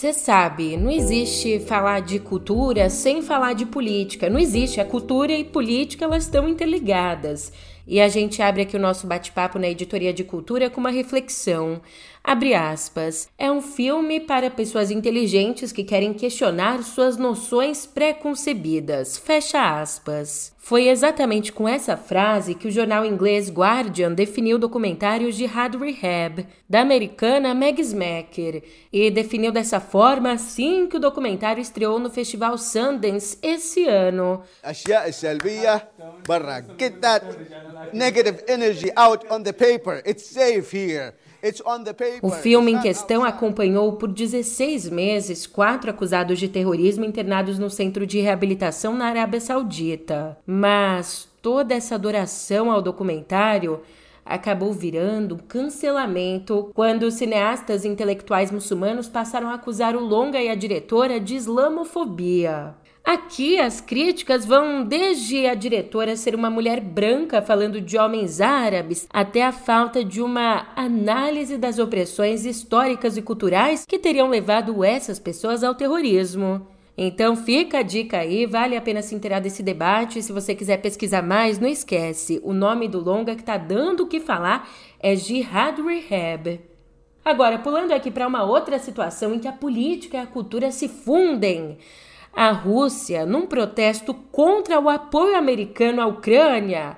Você 0.05 0.13
sabe, 0.13 0.77
não 0.77 0.91
existe 0.91 1.59
falar 1.61 2.01
de 2.01 2.19
cultura 2.19 2.91
sem 2.91 3.23
falar 3.23 3.55
de 3.55 3.65
política. 3.65 4.29
Não 4.29 4.39
existe. 4.39 4.79
A 4.79 4.85
cultura 4.85 5.33
e 5.33 5.43
política 5.43 6.05
elas 6.05 6.25
estão 6.25 6.47
interligadas. 6.47 7.51
E 7.87 7.99
a 7.99 8.07
gente 8.07 8.43
abre 8.43 8.61
aqui 8.61 8.77
o 8.77 8.81
nosso 8.81 9.07
bate-papo 9.07 9.59
na 9.59 9.67
editoria 9.67 10.13
de 10.13 10.23
cultura 10.23 10.69
com 10.69 10.79
uma 10.79 10.91
reflexão. 10.91 11.81
Abre 12.27 12.55
aspas. 12.55 13.29
É 13.39 13.53
um 13.53 13.61
filme 13.61 14.19
para 14.19 14.51
pessoas 14.51 14.91
inteligentes 14.91 15.71
que 15.71 15.85
querem 15.85 16.15
questionar 16.15 16.83
suas 16.83 17.19
noções 17.19 17.85
pré-concebidas. 17.85 19.19
Fecha 19.19 19.79
aspas. 19.79 20.55
Foi 20.57 20.89
exatamente 20.89 21.53
com 21.53 21.69
essa 21.69 21.99
frase 21.99 22.55
que 22.55 22.67
o 22.67 22.71
jornal 22.71 23.05
inglês 23.05 23.51
Guardian 23.51 24.11
definiu 24.11 24.59
documentários 24.59 25.37
de 25.37 25.45
Had 25.45 25.77
Rehab, 25.77 26.47
da 26.67 26.81
americana 26.81 27.55
Meg 27.55 27.79
Smacker, 27.83 28.63
e 28.91 29.11
definiu 29.11 29.53
dessa 29.53 29.79
forma 29.79 30.33
assim 30.33 30.87
que 30.87 30.97
o 30.97 31.01
documentário 31.01 31.61
estreou 31.61 31.99
no 31.99 32.09
Festival 32.09 32.57
Sundance 32.57 33.37
esse 33.43 33.87
ano. 33.87 34.43
negative 37.93 38.43
energy 38.49 38.91
out 38.97 39.27
on 39.31 39.43
the 39.43 39.53
paper. 39.53 40.03
It's 40.07 40.25
safe 40.25 40.75
here. 40.75 41.13
O 42.23 42.31
filme 42.31 42.73
em 42.73 42.81
questão 42.81 43.23
acompanhou 43.23 43.93
por 43.95 44.11
16 44.11 44.89
meses 44.89 45.47
quatro 45.47 45.91
acusados 45.91 46.39
de 46.39 46.49
terrorismo 46.49 47.05
internados 47.05 47.59
no 47.59 47.69
centro 47.69 48.07
de 48.07 48.21
reabilitação 48.21 48.95
na 48.95 49.07
Arábia 49.07 49.41
Saudita. 49.41 50.39
Mas 50.47 51.29
toda 51.43 51.75
essa 51.75 51.97
adoração 51.97 52.71
ao 52.71 52.81
documentário 52.81 53.81
acabou 54.25 54.73
virando 54.73 55.35
um 55.35 55.39
cancelamento 55.39 56.71
quando 56.73 57.11
cineastas 57.11 57.85
intelectuais 57.85 58.51
muçulmanos 58.51 59.09
passaram 59.09 59.51
a 59.51 59.55
acusar 59.55 59.95
o 59.95 60.01
longa 60.01 60.41
e 60.41 60.49
a 60.49 60.55
diretora 60.55 61.21
de 61.21 61.35
islamofobia. 61.35 62.75
Aqui 63.05 63.61
as 63.61 63.83
críticas 63.83 64.47
vão 64.47 64.83
desde 64.83 65.47
a 65.47 65.55
diretora 65.55 66.17
ser 66.17 66.35
uma 66.35 66.49
mulher 66.49 66.81
branca 66.81 67.43
falando 67.43 67.79
de 67.79 67.99
homens 67.99 68.41
árabes 68.41 69.07
até 69.13 69.45
a 69.45 69.53
falta 69.53 70.03
de 70.03 70.23
uma 70.23 70.69
análise 70.75 71.59
das 71.59 71.79
opressões 71.79 72.47
históricas 72.47 73.19
e 73.19 73.23
culturais 73.23 73.85
que 73.87 73.99
teriam 73.99 74.31
levado 74.31 74.83
essas 74.83 75.19
pessoas 75.19 75.63
ao 75.63 75.75
terrorismo. 75.75 76.67
Então 76.97 77.37
fica 77.37 77.81
a 77.81 77.83
dica 77.83 78.21
aí, 78.21 78.47
vale 78.47 78.75
a 78.75 78.81
pena 78.81 79.03
se 79.03 79.15
inteirar 79.15 79.41
desse 79.41 79.63
debate. 79.63 80.23
Se 80.23 80.33
você 80.33 80.55
quiser 80.55 80.79
pesquisar 80.79 81.21
mais, 81.21 81.59
não 81.59 81.69
esquece, 81.69 82.41
o 82.43 82.55
nome 82.55 82.89
do 82.89 83.01
longa 83.01 83.37
que 83.37 83.45
tá 83.45 83.59
dando 83.59 84.05
o 84.05 84.07
que 84.07 84.19
falar 84.19 84.67
é 84.99 85.15
Jihad 85.15 85.79
Rehab. 85.79 86.59
Agora, 87.23 87.59
pulando 87.59 87.93
aqui 87.93 88.11
para 88.11 88.27
uma 88.27 88.45
outra 88.45 88.79
situação 88.79 89.35
em 89.35 89.39
que 89.39 89.49
a 89.49 89.53
política 89.53 90.17
e 90.17 90.21
a 90.21 90.27
cultura 90.27 90.71
se 90.71 90.89
fundem 90.89 91.77
a 92.35 92.51
Rússia 92.51 93.25
num 93.25 93.47
protesto 93.47 94.13
contra 94.33 94.81
o 94.81 94.89
apoio 94.89 95.37
americano 95.37 96.01
à 96.01 96.07
Ucrânia. 96.07 96.97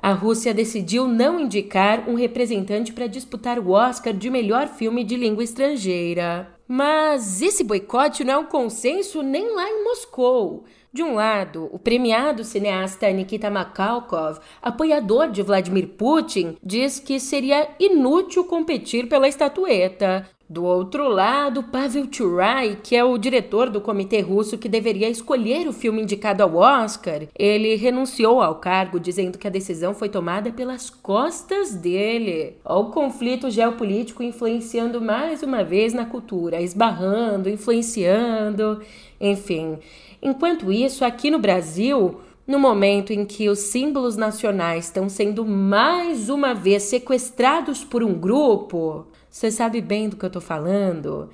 A 0.00 0.12
Rússia 0.12 0.54
decidiu 0.54 1.08
não 1.08 1.40
indicar 1.40 2.08
um 2.08 2.14
representante 2.14 2.92
para 2.92 3.08
disputar 3.08 3.58
o 3.58 3.70
Oscar 3.70 4.12
de 4.12 4.30
melhor 4.30 4.68
filme 4.68 5.02
de 5.02 5.16
língua 5.16 5.42
estrangeira. 5.42 6.48
Mas 6.68 7.42
esse 7.42 7.64
boicote 7.64 8.22
não 8.22 8.34
é 8.34 8.38
um 8.38 8.44
consenso 8.44 9.22
nem 9.22 9.54
lá 9.54 9.68
em 9.68 9.82
Moscou. 9.84 10.64
De 10.92 11.02
um 11.02 11.14
lado, 11.14 11.68
o 11.72 11.78
premiado 11.78 12.44
cineasta 12.44 13.10
Nikita 13.10 13.50
Makhalkov, 13.50 14.38
apoiador 14.62 15.30
de 15.30 15.42
Vladimir 15.42 15.88
Putin, 15.88 16.56
diz 16.62 16.98
que 16.98 17.18
seria 17.18 17.68
inútil 17.78 18.44
competir 18.44 19.08
pela 19.08 19.28
estatueta. 19.28 20.28
Do 20.50 20.64
outro 20.64 21.06
lado, 21.08 21.62
Pavel 21.64 22.08
Churai, 22.10 22.78
que 22.82 22.96
é 22.96 23.04
o 23.04 23.18
diretor 23.18 23.68
do 23.68 23.82
comitê 23.82 24.20
russo 24.20 24.56
que 24.56 24.66
deveria 24.66 25.10
escolher 25.10 25.68
o 25.68 25.74
filme 25.74 26.00
indicado 26.00 26.42
ao 26.42 26.56
Oscar, 26.56 27.28
ele 27.38 27.74
renunciou 27.74 28.40
ao 28.40 28.54
cargo, 28.54 28.98
dizendo 28.98 29.36
que 29.36 29.46
a 29.46 29.50
decisão 29.50 29.92
foi 29.92 30.08
tomada 30.08 30.50
pelas 30.50 30.88
costas 30.88 31.74
dele. 31.74 32.56
O 32.64 32.86
conflito 32.86 33.50
geopolítico 33.50 34.22
influenciando 34.22 35.02
mais 35.02 35.42
uma 35.42 35.62
vez 35.62 35.92
na 35.92 36.06
cultura, 36.06 36.62
esbarrando, 36.62 37.50
influenciando, 37.50 38.80
enfim. 39.20 39.76
Enquanto 40.22 40.72
isso, 40.72 41.04
aqui 41.04 41.30
no 41.30 41.38
Brasil, 41.38 42.20
no 42.46 42.58
momento 42.58 43.12
em 43.12 43.26
que 43.26 43.50
os 43.50 43.58
símbolos 43.58 44.16
nacionais 44.16 44.86
estão 44.86 45.10
sendo 45.10 45.44
mais 45.44 46.30
uma 46.30 46.54
vez 46.54 46.84
sequestrados 46.84 47.84
por 47.84 48.02
um 48.02 48.14
grupo, 48.14 49.06
você 49.30 49.50
sabe 49.50 49.80
bem 49.80 50.08
do 50.08 50.16
que 50.16 50.24
eu 50.24 50.28
estou 50.28 50.42
falando? 50.42 51.30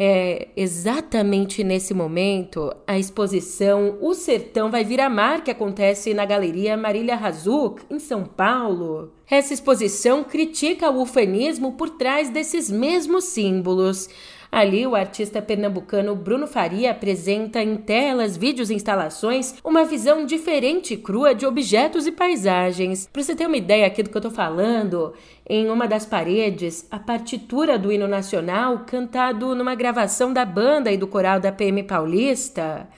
É 0.00 0.48
exatamente 0.56 1.64
nesse 1.64 1.92
momento 1.92 2.72
a 2.86 2.96
exposição 2.96 3.98
O 4.00 4.14
Sertão 4.14 4.70
vai 4.70 4.84
vir 4.84 5.00
a 5.00 5.10
mar 5.10 5.42
que 5.42 5.50
acontece 5.50 6.14
na 6.14 6.24
Galeria 6.24 6.76
Marília 6.76 7.16
Razuk, 7.16 7.82
em 7.90 7.98
São 7.98 8.24
Paulo. 8.24 9.12
Essa 9.28 9.52
exposição 9.52 10.22
critica 10.22 10.88
o 10.88 11.02
ufanismo 11.02 11.72
por 11.72 11.90
trás 11.90 12.30
desses 12.30 12.70
mesmos 12.70 13.24
símbolos. 13.24 14.08
Ali, 14.50 14.86
o 14.86 14.94
artista 14.94 15.42
pernambucano 15.42 16.16
Bruno 16.16 16.46
Faria 16.46 16.90
apresenta 16.90 17.62
em 17.62 17.76
telas, 17.76 18.36
vídeos 18.36 18.70
e 18.70 18.74
instalações 18.74 19.54
uma 19.62 19.84
visão 19.84 20.24
diferente 20.24 20.94
e 20.94 20.96
crua 20.96 21.34
de 21.34 21.44
objetos 21.44 22.06
e 22.06 22.12
paisagens. 22.12 23.08
Para 23.12 23.22
você 23.22 23.36
ter 23.36 23.46
uma 23.46 23.58
ideia 23.58 23.86
aqui 23.86 24.02
do 24.02 24.08
que 24.08 24.16
eu 24.16 24.20
estou 24.20 24.32
falando, 24.32 25.12
em 25.48 25.68
uma 25.68 25.86
das 25.86 26.06
paredes, 26.06 26.86
a 26.90 26.98
partitura 26.98 27.78
do 27.78 27.92
hino 27.92 28.08
nacional 28.08 28.84
cantado 28.86 29.54
numa 29.54 29.74
gravação 29.74 30.32
da 30.32 30.44
banda 30.44 30.90
e 30.90 30.96
do 30.96 31.06
coral 31.06 31.38
da 31.38 31.52
PM 31.52 31.82
Paulista. 31.82 32.88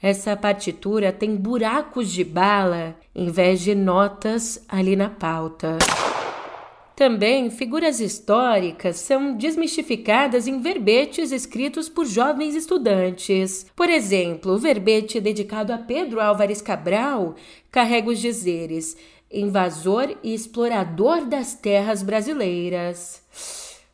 Essa 0.00 0.36
partitura 0.36 1.12
tem 1.12 1.36
buracos 1.36 2.10
de 2.10 2.24
bala 2.24 2.96
em 3.14 3.30
vez 3.30 3.60
de 3.60 3.74
notas 3.74 4.64
ali 4.68 4.94
na 4.94 5.10
pauta. 5.10 5.76
Também 6.98 7.48
figuras 7.48 8.00
históricas 8.00 8.96
são 8.96 9.36
desmistificadas 9.36 10.48
em 10.48 10.60
verbetes 10.60 11.30
escritos 11.30 11.88
por 11.88 12.04
jovens 12.04 12.56
estudantes. 12.56 13.66
Por 13.76 13.88
exemplo, 13.88 14.54
o 14.54 14.58
verbete 14.58 15.20
dedicado 15.20 15.72
a 15.72 15.78
Pedro 15.78 16.20
Álvares 16.20 16.60
Cabral 16.60 17.36
carrega 17.70 18.10
os 18.10 18.18
dizeres: 18.18 18.96
invasor 19.30 20.16
e 20.24 20.34
explorador 20.34 21.24
das 21.24 21.54
terras 21.54 22.02
brasileiras. 22.02 23.22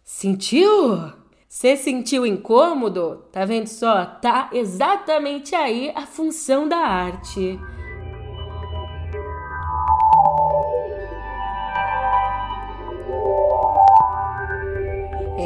Sentiu? 0.03 1.13
Você 1.47 1.77
sentiu 1.77 2.25
incômodo? 2.25 3.27
Tá 3.31 3.45
vendo 3.45 3.67
só? 3.67 4.07
Tá 4.07 4.49
exatamente 4.51 5.55
aí 5.55 5.93
a 5.95 6.07
função 6.07 6.67
da 6.67 6.79
arte. 6.79 7.61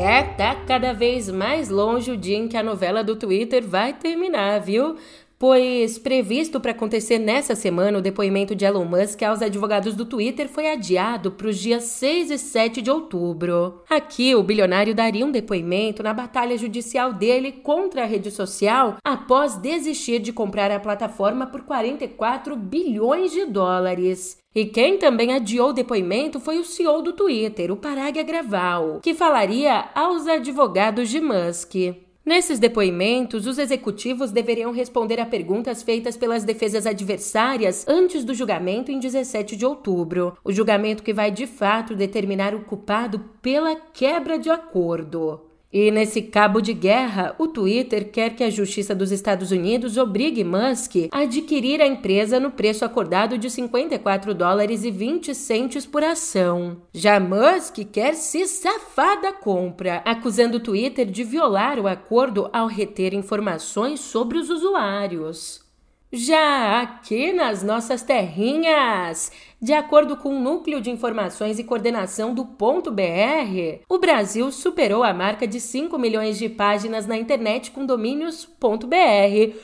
É, 0.01 0.23
tá 0.23 0.55
cada 0.55 0.93
vez 0.93 1.29
mais 1.29 1.69
longe 1.69 2.13
o 2.13 2.17
dia 2.17 2.37
em 2.37 2.47
que 2.47 2.57
a 2.57 2.63
novela 2.63 3.03
do 3.03 3.17
Twitter 3.17 3.67
vai 3.67 3.93
terminar, 3.93 4.61
viu? 4.61 4.97
Pois 5.39 5.99
previsto 5.99 6.59
para 6.59 6.73
acontecer 6.73 7.19
nessa 7.19 7.55
semana 7.55 7.99
o 7.99 8.03
depoimento 8.03 8.55
de 8.55 8.65
Elon 8.65 8.85
Musk 8.85 9.23
aos 9.23 9.41
advogados 9.41 9.95
do 9.95 10.05
Twitter 10.05 10.49
foi 10.49 10.71
adiado 10.71 11.31
para 11.31 11.47
os 11.47 11.59
dias 11.59 11.85
6 11.85 12.31
e 12.33 12.39
7 12.39 12.83
de 12.83 12.91
outubro. 12.91 13.83
Aqui, 13.89 14.35
o 14.35 14.43
bilionário 14.43 14.95
daria 14.95 15.25
um 15.25 15.31
depoimento 15.31 16.03
na 16.03 16.13
batalha 16.13 16.59
judicial 16.59 17.13
dele 17.13 17.53
contra 17.53 18.03
a 18.03 18.07
rede 18.07 18.31
social 18.31 18.97
após 19.05 19.57
desistir 19.57 20.19
de 20.19 20.33
comprar 20.33 20.71
a 20.73 20.81
plataforma 20.81 21.47
por 21.47 21.63
44 21.63 22.57
bilhões 22.57 23.31
de 23.31 23.45
dólares. 23.45 24.39
E 24.55 24.65
quem 24.65 24.99
também 24.99 25.33
adiou 25.33 25.69
o 25.71 25.73
depoimento 25.73 26.41
foi 26.41 26.59
o 26.59 26.65
CEO 26.65 27.01
do 27.01 27.13
Twitter, 27.13 27.71
o 27.71 27.77
Parag 27.77 28.19
Agrawal, 28.19 28.99
que 29.01 29.15
falaria 29.15 29.89
aos 29.95 30.27
advogados 30.27 31.09
de 31.09 31.21
Musk. 31.21 32.08
Nesses 32.29 32.59
depoimentos, 32.59 33.47
os 33.47 33.57
executivos 33.57 34.31
deveriam 34.31 34.71
responder 34.71 35.19
a 35.19 35.25
perguntas 35.25 35.83
feitas 35.83 36.15
pelas 36.15 36.45
defesas 36.45 36.87
adversárias 36.87 37.89
antes 37.89 38.23
do 38.23 38.35
julgamento 38.35 38.93
em 38.93 39.01
17 39.01 39.57
de 39.57 39.65
outubro. 39.65 40.37
O 40.45 40.53
julgamento 40.53 41.03
que 41.03 41.15
vai 41.15 41.31
de 41.31 41.47
fato 41.47 41.95
determinar 41.95 42.55
o 42.55 42.65
culpado 42.65 43.19
pela 43.41 43.75
quebra 43.75 44.39
de 44.39 44.51
acordo. 44.51 45.48
E 45.71 45.91
nesse 45.91 46.23
cabo 46.23 46.63
de 46.63 46.73
guerra, 46.73 47.35
o 47.39 47.47
Twitter 47.47 48.11
quer 48.11 48.35
que 48.35 48.43
a 48.43 48.49
Justiça 48.49 48.95
dos 48.95 49.13
Estados 49.13 49.51
Unidos 49.51 49.99
obrigue 49.99 50.43
Musk 50.43 51.09
a 51.13 51.21
adquirir 51.21 51.83
a 51.83 51.87
empresa 51.87 52.41
no 52.41 52.51
preço 52.51 52.87
acordado 52.87 53.37
de 53.37 53.51
54 53.51 54.35
dólares 54.35 54.83
e 54.83 54.91
20 54.91 55.35
centes 55.35 55.85
por 55.85 56.03
ação. 56.03 56.79
Já 56.95 57.21
Musk 57.21 57.81
quer 57.93 58.15
se 58.15 58.47
safar 58.47 59.21
da 59.21 59.33
compra, 59.33 60.03
acusando 60.07 60.57
o 60.57 60.61
Twitter 60.61 61.05
de 61.05 61.23
violar 61.23 61.79
o 61.79 61.87
acordo 61.87 62.49
ao 62.51 62.67
reter 62.67 63.13
informações 63.13 64.01
sobre 64.01 64.39
os 64.39 64.49
usuários. 64.49 65.68
Já 66.11 66.81
aqui 66.81 67.35
nas 67.35 67.63
nossas 67.63 68.03
terrinhas, 68.03 69.31
de 69.61 69.75
acordo 69.75 70.17
com 70.17 70.31
o 70.31 70.41
Núcleo 70.41 70.81
de 70.81 70.91
Informações 70.91 71.59
e 71.59 71.65
Coordenação 71.65 72.33
do 72.33 72.47
Ponto 72.47 72.91
BR, 72.91 73.83
o 73.87 73.99
Brasil 73.99 74.51
superou 74.51 75.05
a 75.05 75.13
marca 75.13 75.47
de 75.47 75.61
5 75.61 75.99
milhões 75.99 76.39
de 76.39 76.49
páginas 76.49 77.07
na 77.07 77.19
internet 77.19 77.71
com 77.71 77.85
domínios 77.85 78.49
.br. 78.59 79.55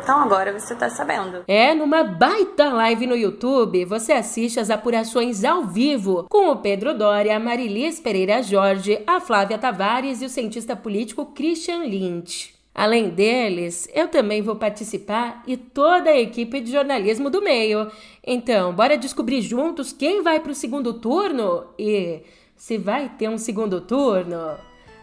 Então 0.00 0.20
agora 0.20 0.56
você 0.56 0.76
tá 0.76 0.88
sabendo. 0.88 1.42
É, 1.48 1.74
numa 1.74 2.04
baita 2.04 2.72
live 2.72 3.08
no 3.08 3.16
YouTube, 3.16 3.84
você 3.84 4.12
assiste 4.12 4.60
as 4.60 4.70
apurações 4.70 5.42
ao 5.42 5.64
vivo 5.64 6.24
com 6.30 6.52
o 6.52 6.58
Pedro 6.58 6.96
Doria, 6.96 7.36
a 7.36 7.40
Marilis 7.40 7.98
Pereira 7.98 8.40
Jorge, 8.44 9.02
a 9.08 9.18
Flávia 9.18 9.58
Tavares 9.58 10.22
e 10.22 10.24
o 10.24 10.30
cientista 10.30 10.76
político 10.76 11.26
Christian 11.26 11.78
Lynch. 11.78 12.57
Além 12.78 13.08
deles, 13.08 13.88
eu 13.92 14.06
também 14.06 14.40
vou 14.40 14.54
participar 14.54 15.42
e 15.48 15.56
toda 15.56 16.10
a 16.10 16.16
equipe 16.16 16.60
de 16.60 16.70
jornalismo 16.70 17.28
do 17.28 17.42
meio. 17.42 17.90
Então, 18.24 18.72
bora 18.72 18.96
descobrir 18.96 19.42
juntos 19.42 19.92
quem 19.92 20.22
vai 20.22 20.38
para 20.38 20.52
o 20.52 20.54
segundo 20.54 20.94
turno 20.94 21.64
e 21.76 22.20
se 22.54 22.78
vai 22.78 23.08
ter 23.08 23.28
um 23.28 23.36
segundo 23.36 23.80
turno. 23.80 24.54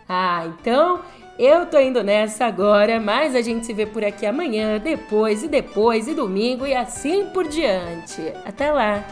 Ah, 0.07 0.45
então 0.47 1.01
eu 1.37 1.65
tô 1.65 1.77
indo 1.77 2.01
nessa 2.01 2.45
agora, 2.45 2.97
mas 2.97 3.35
a 3.35 3.41
gente 3.41 3.65
se 3.65 3.73
vê 3.73 3.85
por 3.85 4.05
aqui 4.05 4.25
amanhã, 4.25 4.79
depois 4.79 5.43
e 5.43 5.49
depois 5.49 6.07
e 6.07 6.13
domingo 6.13 6.65
e 6.65 6.73
assim 6.73 7.25
por 7.33 7.45
diante. 7.45 8.21
Até 8.45 8.71
lá! 8.71 9.03